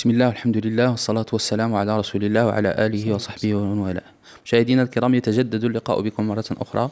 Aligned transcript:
بسم 0.00 0.10
الله 0.10 0.26
والحمد 0.28 0.66
لله 0.66 0.90
والصلاة 0.90 1.26
والسلام 1.32 1.74
على 1.74 1.98
رسول 1.98 2.24
الله 2.24 2.46
وعلى 2.46 2.86
آله 2.86 3.14
وصحبه 3.14 3.54
ومن 3.54 3.78
والاه 3.78 4.02
مشاهدينا 4.44 4.82
الكرام 4.82 5.14
يتجدد 5.14 5.64
اللقاء 5.64 6.00
بكم 6.00 6.28
مرة 6.28 6.44
أخرى 6.50 6.90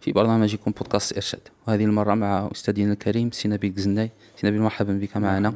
في 0.00 0.12
برنامجكم 0.12 0.70
بودكاست 0.70 1.12
إرشاد 1.12 1.40
وهذه 1.66 1.84
المرة 1.84 2.14
مع 2.14 2.48
أستاذنا 2.52 2.92
الكريم 2.92 3.30
سي 3.30 3.48
نبيل 3.48 3.74
سي 4.36 4.46
نبيل 4.46 4.60
مرحبا 4.60 4.92
بك 4.92 5.16
معنا 5.16 5.48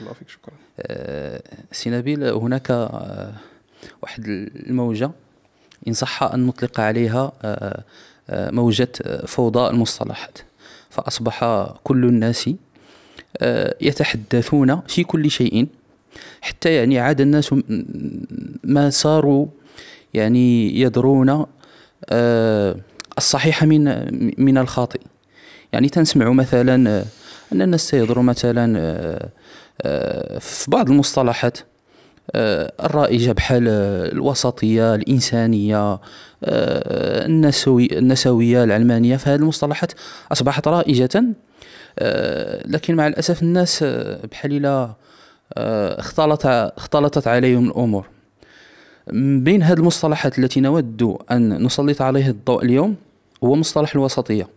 الله 0.00 0.12
فيك 0.12 0.28
شكرا 0.28 0.54
سي 1.72 1.90
نبيل 1.90 2.24
هناك 2.24 2.70
واحد 4.02 4.26
الموجة 4.66 5.10
إن 5.88 5.92
صح 5.92 6.22
أن 6.22 6.46
نطلق 6.46 6.80
عليها 6.80 7.32
موجة 8.30 8.92
فوضى 9.26 9.70
المصطلحات 9.70 10.38
فأصبح 10.90 11.66
كل 11.84 12.04
الناس 12.04 12.50
يتحدثون 13.80 14.80
في 14.80 15.04
كل 15.04 15.30
شيء 15.30 15.68
حتى 16.40 16.74
يعني 16.74 16.98
عاد 16.98 17.20
الناس 17.20 17.54
ما 18.64 18.90
صاروا 18.90 19.46
يعني 20.14 20.80
يدرون 20.80 21.46
آه، 22.08 22.76
الصحيح 23.18 23.64
من 23.64 23.84
من 24.44 24.58
الخاطئ. 24.58 25.00
يعني 25.72 25.88
تنسمع 25.88 26.32
مثلا 26.32 26.90
آه، 26.90 27.04
أن 27.52 27.62
الناس 27.62 27.94
يضروا 27.94 28.24
مثلا 28.24 28.78
آه، 29.82 30.38
في 30.38 30.70
بعض 30.70 30.90
المصطلحات 30.90 31.58
الرائجة 32.34 33.32
بحال 33.32 33.68
الوسطية 34.12 34.94
الإنسانية 34.94 35.98
النسوي 36.44 37.98
النسوية 37.98 38.64
العلمانية 38.64 39.16
فهذه 39.16 39.40
المصطلحات 39.40 39.92
أصبحت 40.32 40.68
رائجة 40.68 41.24
لكن 42.64 42.94
مع 42.94 43.06
الأسف 43.06 43.42
الناس 43.42 43.84
بحال 44.32 44.52
إلى 44.52 44.94
اختلط 45.56 46.46
اختلطت 46.46 47.28
عليهم 47.28 47.68
الأمور. 47.68 48.06
بين 49.12 49.62
هذه 49.62 49.78
المصطلحات 49.78 50.38
التي 50.38 50.60
نود 50.60 51.16
أن 51.30 51.62
نسلط 51.62 52.02
عليها 52.02 52.30
الضوء 52.30 52.64
اليوم 52.64 52.96
هو 53.44 53.54
مصطلح 53.54 53.94
الوسطية. 53.94 54.48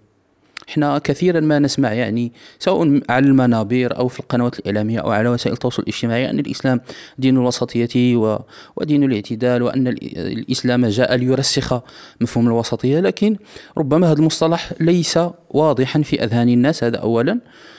إحنا 0.69 0.97
كثيرا 0.97 1.39
ما 1.39 1.59
نسمع 1.59 1.93
يعني 1.93 2.31
سواء 2.59 3.01
على 3.09 3.25
المنابر 3.25 3.97
أو 3.97 4.07
في 4.07 4.19
القنوات 4.19 4.59
الإعلامية 4.59 4.99
أو 4.99 5.11
على 5.11 5.29
وسائل 5.29 5.53
التواصل 5.53 5.83
الاجتماعي 5.83 6.29
أن 6.29 6.39
الإسلام 6.39 6.81
دين 7.17 7.37
الوسطية. 7.37 8.39
ودين 8.75 9.03
الاعتدال 9.03 9.63
وأن 9.63 9.87
الإسلام 9.87 10.85
جاء 10.85 11.15
ليرسخ 11.15 11.81
مفهوم 12.21 12.47
الوسطية. 12.47 12.99
لكن 12.99 13.37
ربما 13.77 14.07
هذا 14.11 14.19
المصطلح 14.19 14.73
ليس 14.79 15.19
واضحا 15.49 16.01
في 16.01 16.23
أذهان 16.23 16.49
الناس 16.49 16.83
هذا 16.83 16.97
اولا. 16.97 17.31
آه، 17.31 17.72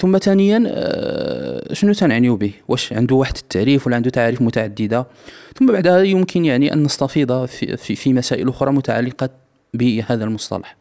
ثم 0.00 0.18
ثانيا 0.18 0.64
آه، 0.66 1.72
شنو 1.72 1.92
تنعنيو 1.92 2.36
به؟ 2.36 2.52
واش 2.68 2.92
عنده 2.92 3.14
واحد 3.14 3.36
التعريف 3.36 3.86
ولا 3.86 3.96
عنده 3.96 4.10
تعاريف 4.10 4.42
متعددة؟ 4.42 5.06
ثم 5.58 5.66
بعدها 5.66 6.02
يمكن 6.02 6.44
يعني 6.44 6.72
أن 6.72 6.82
نستفيض 6.82 7.44
في, 7.44 7.76
في, 7.76 7.94
في 7.94 8.12
مسائل 8.12 8.48
أخرى 8.48 8.72
متعلقة 8.72 9.30
بهذا 9.74 10.24
المصطلح. 10.24 10.76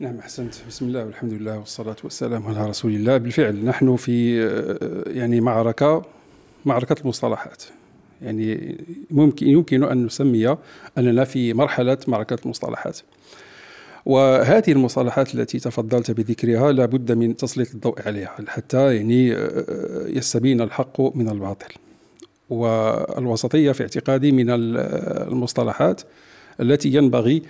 نعم 0.00 0.18
أحسنت. 0.18 0.54
بسم 0.68 0.86
الله 0.86 1.04
والحمد 1.04 1.32
لله 1.32 1.58
والصلاة 1.58 1.96
والسلام 2.04 2.46
على 2.46 2.68
رسول 2.68 2.92
الله. 2.94 3.16
بالفعل 3.16 3.64
نحن 3.64 3.96
في 3.96 4.42
آه، 4.42 5.10
يعني 5.10 5.40
معركة 5.40 6.02
معركة 6.64 6.96
المصطلحات. 7.00 7.62
يعني 8.22 8.76
ممكن 9.10 9.48
يمكن 9.48 9.84
أن 9.84 10.04
نسمي 10.04 10.56
أننا 10.98 11.24
في 11.24 11.54
مرحلة 11.54 11.98
معركة 12.08 12.38
المصطلحات. 12.44 12.98
وهذه 14.06 14.72
المصطلحات 14.72 15.34
التي 15.34 15.58
تفضلت 15.58 16.10
بذكرها 16.10 16.72
لابد 16.72 17.12
من 17.12 17.36
تسليط 17.36 17.74
الضوء 17.74 18.02
عليها 18.06 18.36
حتى 18.48 18.96
يعني 18.96 19.34
آه، 19.34 20.06
يستبين 20.06 20.60
الحق 20.60 21.16
من 21.16 21.28
الباطل. 21.28 21.74
والوسطية 22.50 23.72
في 23.72 23.82
اعتقادي 23.82 24.32
من 24.32 24.46
المصطلحات 24.50 26.02
التي 26.60 26.88
ينبغي 26.88 27.42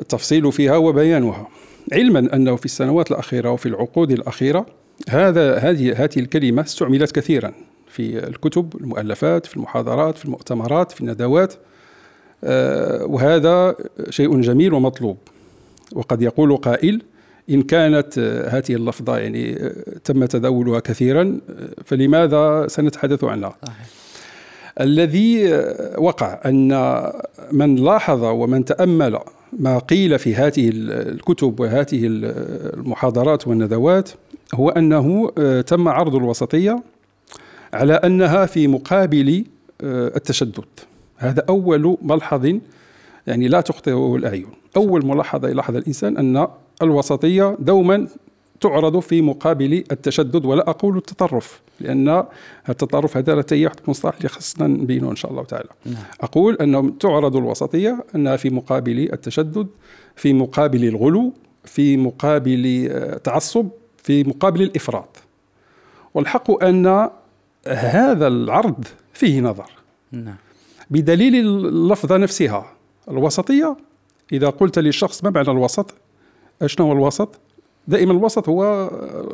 التفصيل 0.00 0.52
فيها 0.52 0.76
وبيانها. 0.76 1.48
علما 1.92 2.18
أنه 2.34 2.56
في 2.56 2.64
السنوات 2.64 3.10
الأخيرة 3.10 3.50
وفي 3.50 3.66
العقود 3.66 4.10
الأخيرة 4.10 4.66
هذا 5.08 5.56
هذه 5.56 6.04
هذه 6.04 6.18
الكلمة 6.18 6.62
استعملت 6.62 7.12
كثيرا 7.12 7.52
في 7.88 8.28
الكتب 8.28 8.76
المؤلفات 8.80 9.46
في 9.46 9.56
المحاضرات 9.56 10.18
في 10.18 10.24
المؤتمرات 10.24 10.92
في 10.92 11.00
الندوات 11.00 11.54
آه، 12.44 13.04
وهذا 13.04 13.76
شيء 14.10 14.40
جميل 14.40 14.72
ومطلوب. 14.74 15.16
وقد 15.92 16.22
يقول 16.22 16.56
قائل 16.56 17.02
إن 17.50 17.62
كانت 17.62 18.18
هذه 18.48 18.74
اللفظة 18.74 19.18
يعني 19.18 19.72
تم 20.04 20.24
تداولها 20.24 20.80
كثيرا 20.80 21.40
فلماذا 21.84 22.66
سنتحدث 22.68 23.24
عنها؟ 23.24 23.56
الذي 24.80 25.52
وقع 25.98 26.40
أن 26.46 27.02
من 27.52 27.76
لاحظ 27.76 28.24
ومن 28.24 28.64
تأمل 28.64 29.18
ما 29.52 29.78
قيل 29.78 30.18
في 30.18 30.34
هذه 30.34 30.70
الكتب 30.74 31.60
وهذه 31.60 32.00
المحاضرات 32.02 33.48
والندوات 33.48 34.10
هو 34.54 34.68
أنه 34.68 35.30
تم 35.60 35.88
عرض 35.88 36.14
الوسطية 36.14 36.82
على 37.72 37.92
أنها 37.92 38.46
في 38.46 38.68
مقابل 38.68 39.44
التشدد. 39.82 40.64
هذا 41.16 41.44
أول 41.48 41.96
ملحظ 42.02 42.58
يعني 43.26 43.48
لا 43.48 43.60
تخطئه 43.60 44.16
الأعين. 44.16 44.46
أول 44.78 45.06
ملاحظة 45.06 45.48
يلاحظ 45.48 45.76
الإنسان 45.76 46.16
أن 46.16 46.48
الوسطية 46.82 47.56
دوما 47.58 48.08
تعرض 48.60 48.98
في 48.98 49.22
مقابل 49.22 49.84
التشدد 49.92 50.44
ولا 50.44 50.70
أقول 50.70 50.96
التطرف 50.96 51.60
لأن 51.80 52.24
التطرف 52.68 53.16
هذا 53.16 53.34
لا 53.34 53.44
واحد 53.52 53.76
المصطلح 53.84 54.16
اللي 54.16 54.28
خصنا 54.28 54.66
نبينه 54.66 55.10
إن 55.10 55.16
شاء 55.16 55.30
الله 55.30 55.44
تعالى 55.44 55.68
نعم. 55.86 56.02
أقول 56.20 56.54
أنه 56.54 56.90
تعرض 57.00 57.36
الوسطية 57.36 58.04
أنها 58.14 58.36
في 58.36 58.50
مقابل 58.50 59.08
التشدد 59.12 59.66
في 60.16 60.32
مقابل 60.32 60.84
الغلو 60.84 61.32
في 61.64 61.96
مقابل 61.96 62.62
التعصب 62.90 63.68
في 64.02 64.24
مقابل 64.24 64.62
الإفراط 64.62 65.16
والحق 66.14 66.64
أن 66.64 67.10
هذا 67.66 68.26
العرض 68.26 68.84
فيه 69.12 69.40
نظر 69.40 69.70
نعم. 70.12 70.36
بدليل 70.90 71.34
اللفظة 71.34 72.16
نفسها 72.16 72.72
الوسطية 73.08 73.76
إذا 74.32 74.48
قلت 74.48 74.78
للشخص 74.78 75.24
ما 75.24 75.30
معنى 75.30 75.50
الوسط؟ 75.50 75.94
شنو 76.66 76.86
هو 76.86 76.92
الوسط؟ 76.92 77.40
دائما 77.88 78.12
الوسط 78.12 78.48
هو 78.48 78.90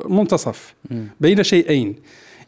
منتصف 0.08 0.74
بين 1.20 1.42
شيئين. 1.42 1.94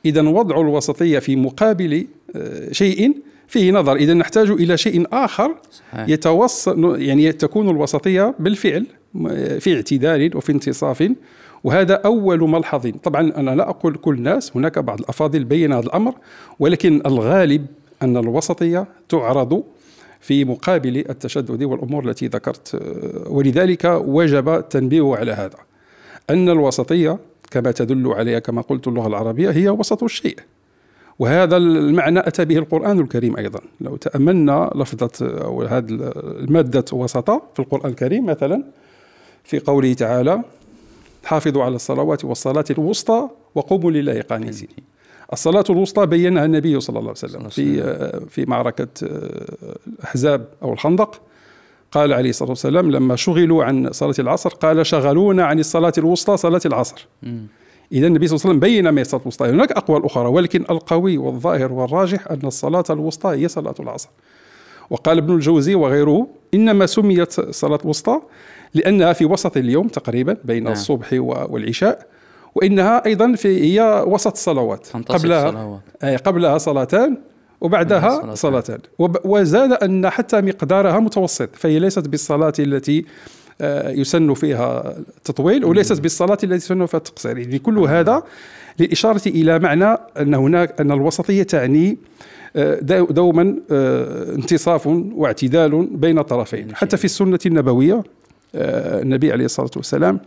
إذا 0.05 0.23
وضع 0.23 0.61
الوسطية 0.61 1.19
في 1.19 1.37
مقابل 1.37 2.07
آه، 2.37 2.73
شيء 2.73 3.17
فيه 3.49 3.73
نظر. 3.73 3.97
إذا 3.97 4.15
نحتاج 4.15 4.51
إلى 4.51 4.77
شيء 4.77 5.07
آخر 5.13 5.55
يتوصل 6.09 7.03
يعني 7.03 7.33
تكون 7.33 7.71
الوسطية 7.71 8.35
بالفعل 8.39 8.87
في 9.61 9.75
اعتدال 9.75 10.37
وفي 10.37 10.53
انتصاف. 10.53 11.13
وهذا 11.65 11.95
أول 11.95 12.41
ملحظ. 12.41 12.87
طبعا 13.03 13.33
أنا 13.37 13.51
لا 13.51 13.71
أقول 13.71 13.95
كل 13.95 14.15
الناس 14.15 14.57
هناك 14.57 14.79
بعض 14.79 15.01
الأفاضل 15.01 15.45
بين 15.45 15.73
هذا 15.73 15.87
الأمر 15.87 16.15
ولكن 16.59 17.03
الغالب 17.07 17.67
أن 18.03 18.17
الوسطية 18.17 18.87
تعرض 19.09 19.63
في 20.27 20.45
مقابل 20.45 20.97
التشدد 20.97 21.63
والأمور 21.63 22.09
التي 22.09 22.27
ذكرت. 22.27 22.83
ولذلك 23.27 23.85
وجب 23.85 24.49
التنبيه 24.49 25.17
على 25.17 25.33
هذا 25.33 25.59
أن 26.31 26.49
الوسطية 26.49 27.19
كما 27.51 27.71
تدل 27.71 28.13
عليها 28.13 28.39
كما 28.39 28.63
قلت 28.63 28.89
اللغة 28.89 29.07
العربية 29.07 29.51
هي 29.51 29.69
وسط 29.69 30.03
الشيء. 30.03 30.39
وهذا 31.19 31.57
المعنى 31.57 32.19
أتى 32.19 32.45
به 32.45 32.59
القرآن 32.59 33.01
الكريم 33.01 33.37
أيضا. 33.37 33.61
لو 33.81 33.97
تأملنا 33.97 34.71
لفظة 34.75 35.27
أو 35.45 35.63
هذه 35.63 35.87
المادة 36.17 36.85
وسطة 36.93 37.43
في 37.55 37.61
القرآن 37.61 37.91
الكريم 37.91 38.27
مثلا 38.27 38.63
في 39.45 39.59
قوله 39.59 39.93
تعالى 39.93 40.43
حافظوا 41.25 41.65
على 41.65 41.75
الصلوات 41.75 42.25
والصلاة 42.25 42.65
الوسطى 42.71 43.29
وقوموا 43.55 43.91
لله 43.91 44.21
قانتين. 44.21 44.69
الصلاة 45.33 45.65
الوسطى 45.71 46.07
بينها 46.07 46.45
النبي 46.45 46.81
صلى 46.81 46.99
الله 46.99 47.11
عليه 47.11 47.33
وسلم 47.33 47.49
في 47.49 47.83
في 48.29 48.45
معركة 48.45 48.89
الأحزاب 49.03 50.49
أو 50.63 50.73
الخندق. 50.73 51.21
قال 51.93 52.13
عليه 52.13 52.31
الصلاة 52.31 52.51
والسلام 52.51 52.91
لما 52.91 53.17
شغلوا 53.17 53.65
عن 53.65 53.93
صلاة 53.93 54.15
العصر 54.19 54.51
قال 54.51 54.87
شغلونا 54.87 55.45
عن 55.45 55.59
الصلاة 55.59 55.93
الوسطى 55.99 56.37
صلاة 56.37 56.61
العصر. 56.67 57.07
إذا 57.93 58.07
النبي 58.07 58.27
صلى 58.27 58.37
الله 58.37 58.47
عليه 58.47 58.59
وسلم 58.59 58.61
بين 58.61 58.89
ما 58.89 59.01
الصلاة 59.01 59.23
الوسطى. 59.23 59.49
هناك 59.49 59.73
أقوال 59.73 60.05
أخرى 60.05 60.29
ولكن 60.29 60.65
القوي 60.71 61.19
والظاهر 61.19 61.73
والراجح 61.73 62.31
أن 62.31 62.41
الصلاة 62.45 62.85
الوسطى 62.91 63.31
هي 63.31 63.49
صلاة 63.49 63.75
العصر. 63.81 64.09
وقال 64.91 65.19
ابن 65.19 65.35
الجوزي 65.35 65.75
وغيره 65.75 66.29
إنما 66.55 66.87
سميت 66.87 67.33
صلاة 67.51 67.79
الوسطى 67.85 68.21
لأنها 68.75 69.13
في 69.13 69.25
وسط 69.25 69.57
اليوم 69.57 69.89
تقريبا 69.89 70.37
بين 70.45 70.63
نعم. 70.63 70.73
الصبح 70.73 71.09
والعشاء. 71.13 72.07
وإنها 72.57 73.07
أيضا 73.07 73.33
في 73.33 73.61
هي 73.61 74.05
وسط 74.07 74.33
الصلوات 74.33 74.89
قبلها 75.09 75.51
صلوات. 75.51 76.27
قبلها 76.27 76.59
صلاتان 76.59 77.17
وبعدها 77.61 78.35
صلاتان. 78.35 78.79
وزاد 79.25 79.73
أن 79.73 80.11
حتى 80.11 80.41
مقدارها 80.41 81.01
متوسط 81.01 81.49
فهي 81.57 81.79
ليست 81.79 82.09
بالصلاة 82.09 82.53
التي 82.59 83.05
آه، 83.61 83.91
يسن 83.91 84.35
فيها 84.35 84.97
التطويل 84.99 85.65
وليست 85.65 86.01
بالصلاة 86.01 86.39
التي 86.45 86.55
يسن 86.55 86.87
فيها 86.87 86.99
التقصير 86.99 87.39
يعني 87.39 87.59
كل 87.59 87.79
هذا 87.79 88.23
للإشارة 88.79 89.29
إلى 89.29 89.59
معنى 89.59 89.99
أن 90.21 90.35
هناك 90.35 90.81
أن 90.81 90.93
الوسطية 90.93 91.43
تعني 91.43 91.99
آه، 92.57 92.79
دوما 93.11 93.57
آه، 93.71 94.35
انتصاف 94.35 94.87
واعتدال 94.87 95.87
بين 95.87 96.19
الطرفين 96.19 96.77
حتى 96.77 96.97
في 96.97 97.05
السنة 97.05 97.39
النبوية 97.47 98.03
النبي 98.55 99.33
عليه 99.33 99.45
الصلاة 99.45 99.71
والسلام 99.77 100.21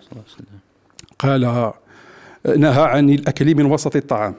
قال 1.19 1.71
نهى 2.45 2.83
عن 2.83 3.09
الأكل 3.09 3.56
من 3.56 3.65
وسط 3.65 3.95
الطعام. 3.95 4.36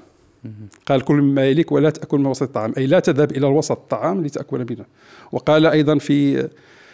قال 0.87 1.01
كل 1.01 1.15
مما 1.15 1.47
يليك 1.47 1.73
ولا 1.73 1.91
تأكل 1.91 2.19
من 2.19 2.27
وسط 2.27 2.43
الطعام. 2.43 2.73
أي 2.79 2.87
لا 2.87 3.01
تذهب 3.01 3.31
إلى 3.31 3.47
الوسط 3.47 3.79
الطعام 3.79 4.27
لتأكل 4.27 4.67
منه. 4.71 4.85
وقال 5.33 5.67
أيضا 5.67 5.99
في 5.99 6.49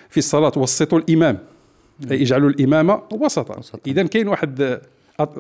في 0.09 0.19
الصلاة 0.19 0.53
وسطوا 0.57 0.99
الإمام. 0.99 1.39
أي 2.11 2.23
اجعلوا 2.23 2.51
الإمام 2.51 3.01
وسطا. 3.13 3.61
إذا 3.87 4.03
كاين 4.03 4.29
واحد 4.29 4.81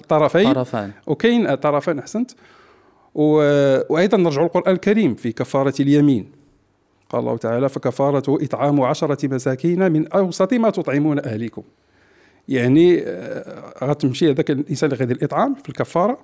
طرفين. 0.09 0.53
طرفان. 0.53 0.93
وكاين 1.07 1.55
طرفان 1.55 1.99
أحسنت. 1.99 2.31
وأيضا 3.15 4.17
نرجع 4.17 4.43
القرآن 4.43 4.75
الكريم 4.75 5.15
في 5.15 5.33
كفارة 5.33 5.75
اليمين. 5.81 6.31
قال 7.11 7.21
الله 7.21 7.37
تعالى 7.37 7.69
فكفارته 7.69 8.39
إطعام 8.43 8.81
عشرة 8.81 9.29
مساكين 9.35 9.93
من 9.93 10.09
أوسط 10.13 10.55
ما 10.55 10.71
تطعمون 10.71 11.19
أهليكم. 11.19 11.63
يعني 12.49 13.03
آه، 13.07 13.73
غتمشي 13.85 14.31
هذاك 14.31 14.51
الإنسان 14.51 14.91
اللي 14.91 15.01
غيدير 15.01 15.17
الاطعام 15.17 15.55
في 15.55 15.69
الكفارة. 15.69 16.19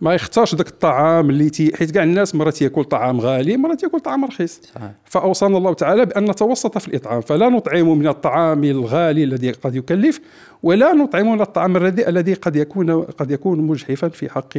ما 0.00 0.14
يختارش 0.14 0.54
ذاك 0.54 0.68
الطعام 0.68 1.30
اللي 1.30 1.50
تي 1.50 1.76
حيت 1.76 1.90
كاع 1.90 2.02
الناس 2.02 2.34
مرات 2.34 2.62
ياكل 2.62 2.84
طعام 2.84 3.20
غالي 3.20 3.56
مرات 3.56 3.82
ياكل 3.82 4.00
طعام 4.00 4.24
رخيص. 4.24 4.60
صحيح. 4.74 4.90
فأوصانا 5.04 5.58
الله 5.58 5.74
تعالى 5.74 6.06
بأن 6.06 6.30
نتوسط 6.30 6.78
في 6.78 6.88
الإطعام. 6.88 7.20
فلا 7.20 7.48
نطعم 7.48 7.98
من 7.98 8.06
الطعام 8.06 8.64
الغالي 8.64 9.24
الذي 9.24 9.50
قد 9.50 9.76
يكلف 9.76 10.20
ولا 10.62 10.92
نطعم 10.92 11.32
من 11.32 11.40
الطعام 11.40 11.76
الرديء 11.76 12.08
الذي 12.08 12.34
قد 12.34 12.56
يكون 12.56 13.02
قد 13.02 13.30
يكون 13.30 13.60
مجحفا 13.60 14.08
في 14.08 14.28
حق 14.28 14.58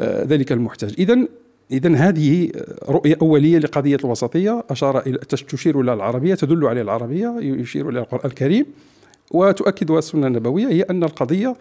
آه، 0.00 0.24
ذلك 0.24 0.52
المحتاج. 0.52 0.94
اذا 0.98 1.18
اذا 1.70 1.94
هذه 1.94 2.50
رؤية 2.88 3.16
أولية 3.22 3.58
لقضية 3.58 3.96
الوسطية. 3.96 4.64
أشار 4.70 4.98
إلى 5.06 5.18
تشير 5.18 5.80
إلى 5.80 5.92
العربية 5.92 6.34
تدل 6.34 6.66
على 6.66 6.80
العربية 6.80 7.36
يشير 7.40 7.88
إلى 7.88 7.98
القرآن 7.98 8.30
الكريم. 8.30 8.66
وتؤكدها 9.30 9.98
السنة 9.98 10.26
النبوية 10.26 10.68
هي 10.68 10.82
أن 10.82 11.04
القضية 11.04 11.56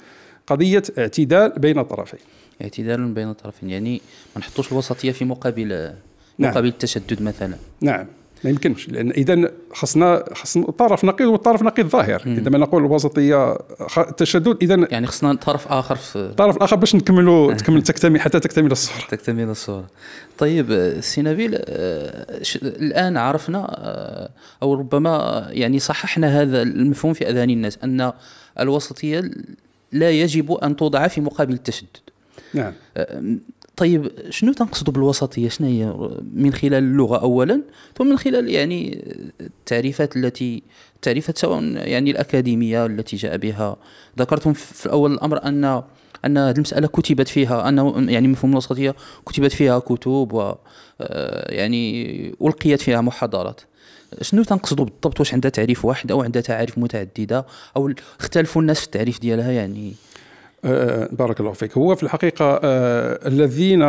قضية 0.48 0.84
اعتدال 0.98 1.50
بين 1.58 1.80
الطرفين. 1.80 2.20
اعتدال 2.62 3.14
بين 3.14 3.30
الطرفين 3.30 3.70
يعني 3.70 4.02
ما 4.36 4.40
نحطوش 4.40 4.72
الوسطية 4.72 5.12
في 5.12 5.26
مقابل 5.26 5.94
نعم. 6.38 6.52
مقابل 6.52 6.68
التشدد 6.68 7.22
مثلا. 7.22 7.56
نعم. 7.82 8.08
ما 8.44 8.50
يمكنش 8.50 8.90
لأن 8.90 9.12
اذا 9.12 9.52
خصنا 9.74 10.24
خصنا 10.34 10.72
طرف 10.72 11.06
نقيض 11.06 11.28
والطرف 11.28 11.64
نقيض 11.64 11.88
ظاهر. 11.88 12.24
عندما 12.26 12.58
نقول 12.58 12.86
الوسطية 12.86 13.58
التشدد 13.98 14.58
اذا 14.62 14.88
يعني 14.92 15.08
خصنا 15.08 15.34
طرف 15.34 15.68
آخر 15.68 15.96
في 15.96 16.34
طرف 16.38 16.58
آخر 16.58 16.76
باش 16.76 16.96
نكملوا 16.96 17.54
تكمل 17.54 17.82
تكتمل 17.94 18.22
حتى 18.22 18.40
تكتمل 18.40 18.72
الصورة 18.72 19.06
تكتمل 19.10 19.44
الصورة 19.44 19.86
طيب 20.38 20.98
سي 21.00 21.22
نبيل 21.22 21.56
آه، 21.56 22.42
الآن 22.56 23.18
عرفنا 23.18 23.66
آه، 23.70 24.30
أو 24.64 24.74
ربما 24.74 25.46
يعني 25.50 25.80
صححنا 25.80 26.42
هذا 26.42 26.62
المفهوم 26.62 27.14
في 27.14 27.30
أذهان 27.30 27.50
الناس 27.50 27.78
أن 27.84 28.14
الوسطية 28.60 29.32
لا 29.92 30.12
يجب 30.12 30.52
أن 30.52 30.76
توضع 30.76 31.08
في 31.08 31.22
مقابل 31.22 31.54
التشدد. 31.54 31.98
نعم. 32.54 32.74
آه، 32.98 33.22
طيب 33.78 34.12
شنو 34.30 34.54
تنقصدوا 34.54 34.94
بالوسطية؟ 34.94 35.50
شنو 35.50 35.68
هي 35.68 35.94
من 36.34 36.54
خلال 36.54 36.74
اللغة 36.74 37.18
اولا 37.18 37.62
ثم 37.98 38.08
من 38.08 38.18
خلال 38.18 38.50
يعني 38.50 39.04
التعريفات 39.42 40.18
التي 40.18 40.64
التعريفات 40.96 41.38
سواء 41.38 41.64
يعني 41.64 42.12
الأكاديمية 42.12 42.86
التي 42.86 43.16
جاء 43.16 43.38
بها. 43.38 43.78
ذكرتم 44.20 44.54
في 44.54 44.92
اول 44.92 45.14
الأمر 45.14 45.44
أن 45.46 45.84
أن 46.26 46.38
هذه 46.38 46.56
المسألة 46.56 46.88
كتبت 46.88 47.28
فيها 47.28 47.70
أن 47.70 48.10
يعني 48.10 48.28
مفهوم 48.28 48.52
الوسطية 48.52 48.96
كتبت 49.26 49.52
فيها 49.52 49.80
كتب 49.80 50.34
و 50.34 50.56
آه، 51.02 51.54
يعني 51.54 52.36
ألقيت 52.42 52.82
فيها 52.82 53.02
محاضرات. 53.02 53.62
شنو 54.22 54.44
تنقصدوا 54.44 54.86
بالضبط؟ 54.86 55.20
واش 55.20 55.34
عندها 55.34 55.52
تعريف 55.52 55.86
واحد 55.86 56.12
أو 56.12 56.24
عندها 56.24 56.42
تعاريف 56.42 56.78
متعددة؟ 56.78 57.46
أو 57.78 57.94
اختلفوا 58.20 58.62
الناس 58.62 58.80
في 58.80 58.86
التعريف 58.86 59.20
ديالها؟ 59.20 59.52
يعني 59.52 59.94
بارك 61.12 61.40
الله 61.40 61.52
فيك. 61.52 61.78
هو 61.78 61.96
في 61.96 62.04
الحقيقة 62.04 62.60
آه، 62.64 63.28
الذين 63.28 63.82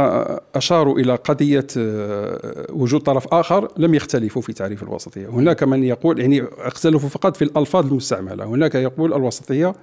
أشاروا 0.54 0.98
إلى 0.98 1.14
قضية 1.14 1.66
آه، 1.78 2.66
وجود 2.70 3.00
طرف 3.00 3.34
آخر 3.34 3.68
لم 3.76 3.94
يختلفوا 3.94 4.42
في 4.42 4.52
تعريف 4.52 4.82
الوسطية. 4.82 5.26
هناك 5.26 5.62
من 5.62 5.84
يقول 5.84 6.20
يعني 6.20 6.44
اختلفوا 6.58 7.08
فقط 7.08 7.36
في 7.36 7.42
الألفاظ 7.42 7.86
المستعملة. 7.86 8.44
هناك 8.44 8.74
يقول 8.74 9.14
الوسطية 9.14 9.74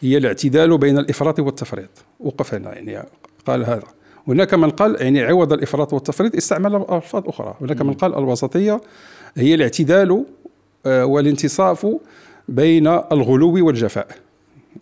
هي 0.00 0.16
الاعتدال 0.16 0.78
بين 0.78 0.98
الإفراط 0.98 1.40
والتفريط. 1.40 1.90
وقف 2.20 2.54
هنا 2.54 2.74
يعني 2.74 3.08
قال 3.46 3.64
هذا. 3.64 3.86
هناك 4.28 4.54
من 4.54 4.70
قال 4.70 4.96
يعني 5.00 5.22
عوض 5.22 5.52
الإفراط 5.52 5.92
والتفريط 5.92 6.36
استعمل 6.36 6.84
ألفاظ 6.90 7.28
أخرى. 7.28 7.54
هناك 7.60 7.82
من 7.82 7.94
قال 7.94 8.18
الوسطية 8.18 8.80
هي 9.36 9.54
الاعتدال 9.54 10.24
والانتصاف 10.86 11.86
بين 12.48 12.86
الغلو 12.86 13.66
والجفاء. 13.66 14.23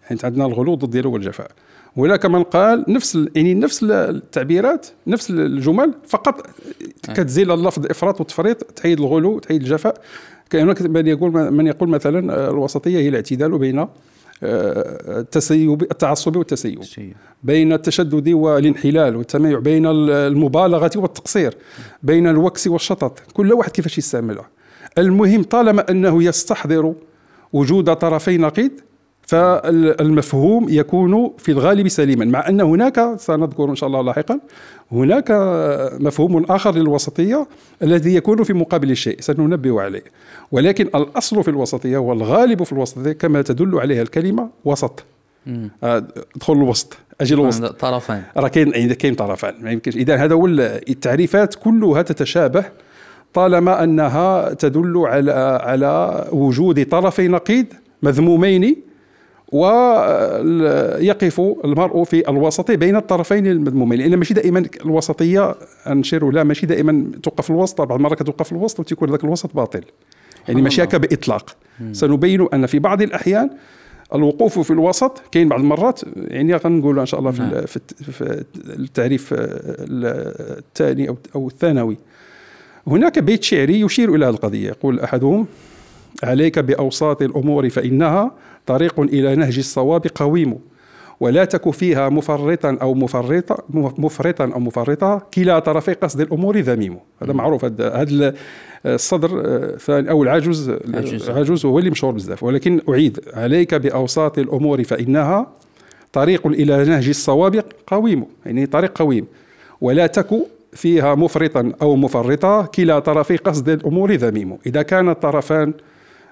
حيت 0.03 0.25
عندنا 0.25 0.47
الغلو 0.47 0.75
ضد 0.75 0.91
ديالو 0.91 1.12
والجفاء 1.12 1.50
هناك 1.97 2.27
من 2.27 2.43
قال 2.43 2.85
نفس 2.89 3.19
يعني 3.35 3.55
نفس 3.55 3.83
التعبيرات 3.83 4.87
نفس 5.06 5.31
الجمل 5.31 5.94
فقط 6.06 6.47
كتزيل 7.03 7.53
اللفظ 7.53 7.87
إفراط 7.87 8.21
وتفريط 8.21 8.62
تحيد 8.62 9.00
الغلو 9.00 9.39
تحيد 9.39 9.62
الجفاء. 9.62 9.94
كاين 10.50 10.65
هناك 10.65 10.83
من 10.83 11.06
يقول 11.06 11.53
من 11.53 11.67
يقول 11.67 11.89
مثلا 11.89 12.35
آه، 12.35 12.50
الوسطية 12.50 12.99
هي 12.99 13.09
الاعتدال 13.09 13.59
بين 13.59 13.79
آه، 13.79 13.89
التسيب 15.21 15.83
التعصب 15.83 16.37
والتسيب. 16.37 16.83
بين 17.43 17.73
التشدد 17.73 18.29
والانحلال 18.29 19.17
والتميع 19.17 19.59
بين 19.59 19.87
المبالغة 19.87 20.91
والتقصير 20.97 21.55
بين 22.03 22.27
الوكس 22.27 22.67
والشطط. 22.67 23.21
كل 23.33 23.53
واحد 23.53 23.71
كيفاش 23.71 23.99
يستعملها 23.99 24.49
المهم 24.99 25.43
طالما 25.43 25.91
أنه 25.91 26.23
يستحضر 26.23 26.94
وجود 27.53 27.94
طرفي 27.94 28.39
نقيض 28.39 28.71
فالمفهوم 29.26 30.66
يكون 30.69 31.30
في 31.38 31.52
الغالب 31.52 31.88
سليما 31.88 32.24
مع 32.24 32.48
أن 32.48 32.60
هناك 32.60 33.14
سنذكر 33.16 33.70
إن 33.70 33.74
شاء 33.74 33.86
الله 33.86 34.02
لاحقا 34.02 34.40
هناك 34.92 35.30
مفهوم 36.00 36.44
آخر 36.44 36.74
للوسطية 36.74 37.46
الذي 37.82 38.14
يكون 38.14 38.42
في 38.42 38.52
مقابل 38.52 38.90
الشيء 38.90 39.20
سننبه 39.20 39.80
عليه. 39.80 40.04
ولكن 40.52 40.86
الأصل 40.86 41.43
في 41.43 41.50
الوسطية 41.50 41.98
والغالب 41.98 42.62
في 42.62 42.72
الوسطية 42.72 43.12
كما 43.12 43.43
تدل 43.43 43.79
عليها 43.79 44.02
الكلمة 44.02 44.48
وسط. 44.64 45.05
آه، 45.82 46.05
ادخل 46.36 46.52
الوسط 46.52 46.96
أجي 47.20 47.34
الوسط. 47.34 47.64
طرفين. 47.64 48.22
راه 48.36 48.48
كاين 48.48 48.93
كاين 48.93 49.14
طرفان 49.14 49.55
ما 49.60 49.70
يمكنش. 49.70 49.96
إذا 49.96 50.17
هذا 50.17 50.34
هو 50.34 50.46
التعريفات 50.46 51.55
كلها 51.55 52.02
تتشابه 52.02 52.64
طالما 53.34 53.84
أنها 53.84 54.55
تدل 54.55 54.98
على 55.06 55.32
على 55.62 56.24
وجود 56.32 56.86
طرفي 56.86 57.29
نقيض 57.29 57.67
مذمومين 58.02 58.92
ويقف 59.53 61.41
المرء 61.65 62.05
في 62.05 62.29
الوسط 62.29 62.71
بين 62.71 62.97
الطرفين 62.97 63.47
المذمومين. 63.47 63.99
لأن 63.99 64.17
ماشي 64.17 64.35
دائما 64.35 64.65
الوسطية 64.85 65.55
نشير 65.89 66.31
لا 66.31 66.44
ماشي 66.44 66.67
دائما 66.67 67.11
توقف 67.23 67.51
الوسط. 67.51 67.81
بعض 67.81 67.93
المرات 67.93 68.23
كتوقف 68.23 68.53
الوسط 68.53 68.81
وتكون 68.81 69.11
ذاك 69.11 69.25
الوسط 69.25 69.55
باطل. 69.55 69.85
يعني 70.49 70.63
ماشي 70.63 70.82
هكا 70.82 70.99
بإطلاق. 70.99 71.56
سنبين 71.93 72.47
أن 72.55 72.67
في 72.67 72.79
بعض 72.79 73.03
الأحيان 73.03 73.51
الوقوف 74.15 74.59
في 74.59 74.71
الوسط 74.71 75.23
كاين 75.32 75.49
بعض 75.49 75.61
المرات 75.61 76.01
يعني 76.17 76.56
غنقول 76.56 76.99
إن 76.99 77.06
شاء 77.06 77.21
الله 77.21 77.31
في, 77.31 77.43
نعم. 77.43 77.67
في 77.67 78.44
التعريف 78.67 79.35
الثاني 79.39 81.09
أو 81.09 81.17
أو 81.35 81.47
الثانوي. 81.47 81.97
هناك 82.87 83.19
بيت 83.19 83.43
شعري 83.43 83.81
يشير 83.81 84.15
إلى 84.15 84.25
هذه 84.25 84.31
القضية. 84.31 84.69
يقول 84.69 85.01
أحدهم 85.01 85.47
عليك 86.23 86.59
بأوساط 86.59 87.23
الأمور 87.23 87.69
فإنها 87.69 88.32
طريق 88.66 89.00
إلى 89.00 89.36
نهج 89.36 89.58
الصواب 89.58 90.06
قويم 90.14 90.58
ولا 91.20 91.44
تك 91.44 91.70
فيها 91.70 92.08
مفرطا 92.08 92.78
أو 92.82 92.94
مفرطا 92.94 93.58
مفرطا 93.98 94.44
أو 94.44 94.60
مفرطا 94.60 95.19
كلا 95.34 95.58
طرفي 95.58 95.92
قصد 95.92 96.20
الأمور 96.20 96.60
ذميم. 96.60 96.98
هذا 97.22 97.32
معروف. 97.32 97.64
هذا 97.64 98.34
الصدر 98.86 99.31
الثاني 99.44 100.10
أو 100.10 100.22
العجوز 100.22 100.69
العجوز 101.28 101.66
هو 101.66 101.78
اللي 101.78 101.90
مشهور 101.90 102.12
بزاف. 102.12 102.42
ولكن 102.42 102.81
أعيد 102.88 103.20
عليك 103.34 103.74
بأوساط 103.74 104.38
الأمور 104.38 104.84
فإنها 104.84 105.46
طريق 106.12 106.46
إلى 106.46 106.84
نهج 106.84 107.08
الصواب 107.08 107.64
قويم 107.86 108.24
يعني 108.46 108.66
طريق 108.66 108.98
قويم. 108.98 109.26
ولا 109.81 110.06
تك 110.06 110.28
فيها 110.72 111.14
مفرطا 111.14 111.72
أو 111.82 111.96
مفرطا 111.96 112.62
كلا 112.62 112.98
طرفي 112.98 113.36
قصد 113.36 113.69
الأمور 113.69 114.12
ذميم. 114.12 114.58
إذا 114.66 114.82
كان 114.82 115.08
الطرفان 115.08 115.72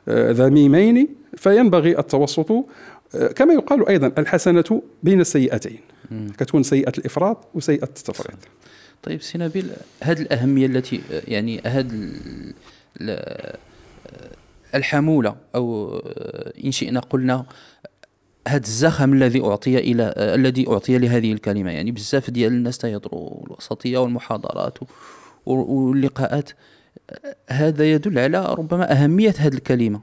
ذميمين 0.08 1.08
فينبغي 1.36 1.98
التوسط 1.98 2.50
آه، 3.14 3.26
كما 3.26 3.54
يقال 3.54 3.88
أيضا 3.88 4.12
الحسنة 4.18 4.82
بين 5.02 5.20
السيئتين 5.20 5.80
كتكون 6.38 6.62
سيئة 6.62 6.92
الإفراط 6.98 7.48
وسيئة 7.54 7.84
التفريط. 7.84 8.38
طيب 9.02 9.22
سي 9.22 9.38
نبيل 9.38 9.70
هذه 10.02 10.22
الأهمية 10.22 10.66
التي 10.66 11.00
يعني 11.28 11.60
هذا 11.66 11.86
الحمولة 14.74 15.36
أو 15.54 15.98
إن 16.64 16.72
شئنا 16.72 17.00
قلنا 17.00 17.46
هذا 18.48 18.64
الزخم 18.64 19.12
الذي 19.12 19.40
أعطي 19.40 19.78
إلى 19.78 20.14
الذي 20.16 20.68
أعطي 20.68 20.98
لهذه 20.98 21.32
الكلمة. 21.32 21.70
يعني 21.70 21.90
بزاف 21.90 22.30
ديال 22.30 22.52
الناس 22.52 22.78
تيهضروا 22.78 23.46
الوسطية 23.46 23.98
والمحاضرات 23.98 24.78
واللقاءات. 25.46 26.50
هذا 27.50 27.92
يدل 27.92 28.18
على 28.18 28.54
ربما 28.58 28.92
أهمية 28.92 29.34
هذه 29.38 29.54
الكلمة. 29.54 30.00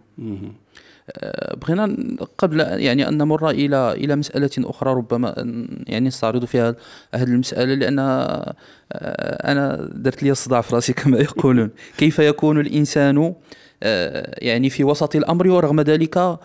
آه، 1.12 1.56
بغينا 1.56 1.96
قبل 2.38 2.60
يعني 2.60 3.08
أن 3.08 3.18
نمر 3.18 3.50
إلى 3.50 3.92
إلى 3.94 4.16
مسألة 4.16 4.50
أخرى 4.58 4.94
ربما 4.94 5.34
يعني 5.88 6.08
نستعرض 6.08 6.46
فيها 6.46 6.76
هذه 7.14 7.30
المسألة 7.30 7.74
لأن 7.74 8.00
آه، 8.00 8.56
أنا 9.52 9.90
درت 9.94 10.24
لي 10.24 10.32
الصداع 10.32 10.62
في 10.62 10.76
رأسي 10.76 10.94
كما 11.00 11.18
يقولون. 11.18 11.70
كيف 11.98 12.20
يكون 12.20 12.60
الإنسان 12.60 13.34
آه، 13.84 14.36
يعني 14.42 14.70
في 14.70 14.84
وسط 14.84 15.16
الأمر 15.16 15.48
ورغم 15.48 15.82
ذلك 15.82 16.38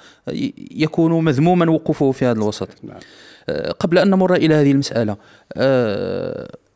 يكون 0.71 1.25
مذموما 1.25 1.71
وقوفه 1.71 2.13
في 2.13 2.25
هذا 2.25 2.39
الوسط. 2.39 2.69
نعم. 2.83 3.01
قبل 3.81 3.99
أن 3.99 4.11
نمر 4.11 4.35
إلى 4.35 4.55
هذه 4.55 4.73
المسألة 4.73 5.17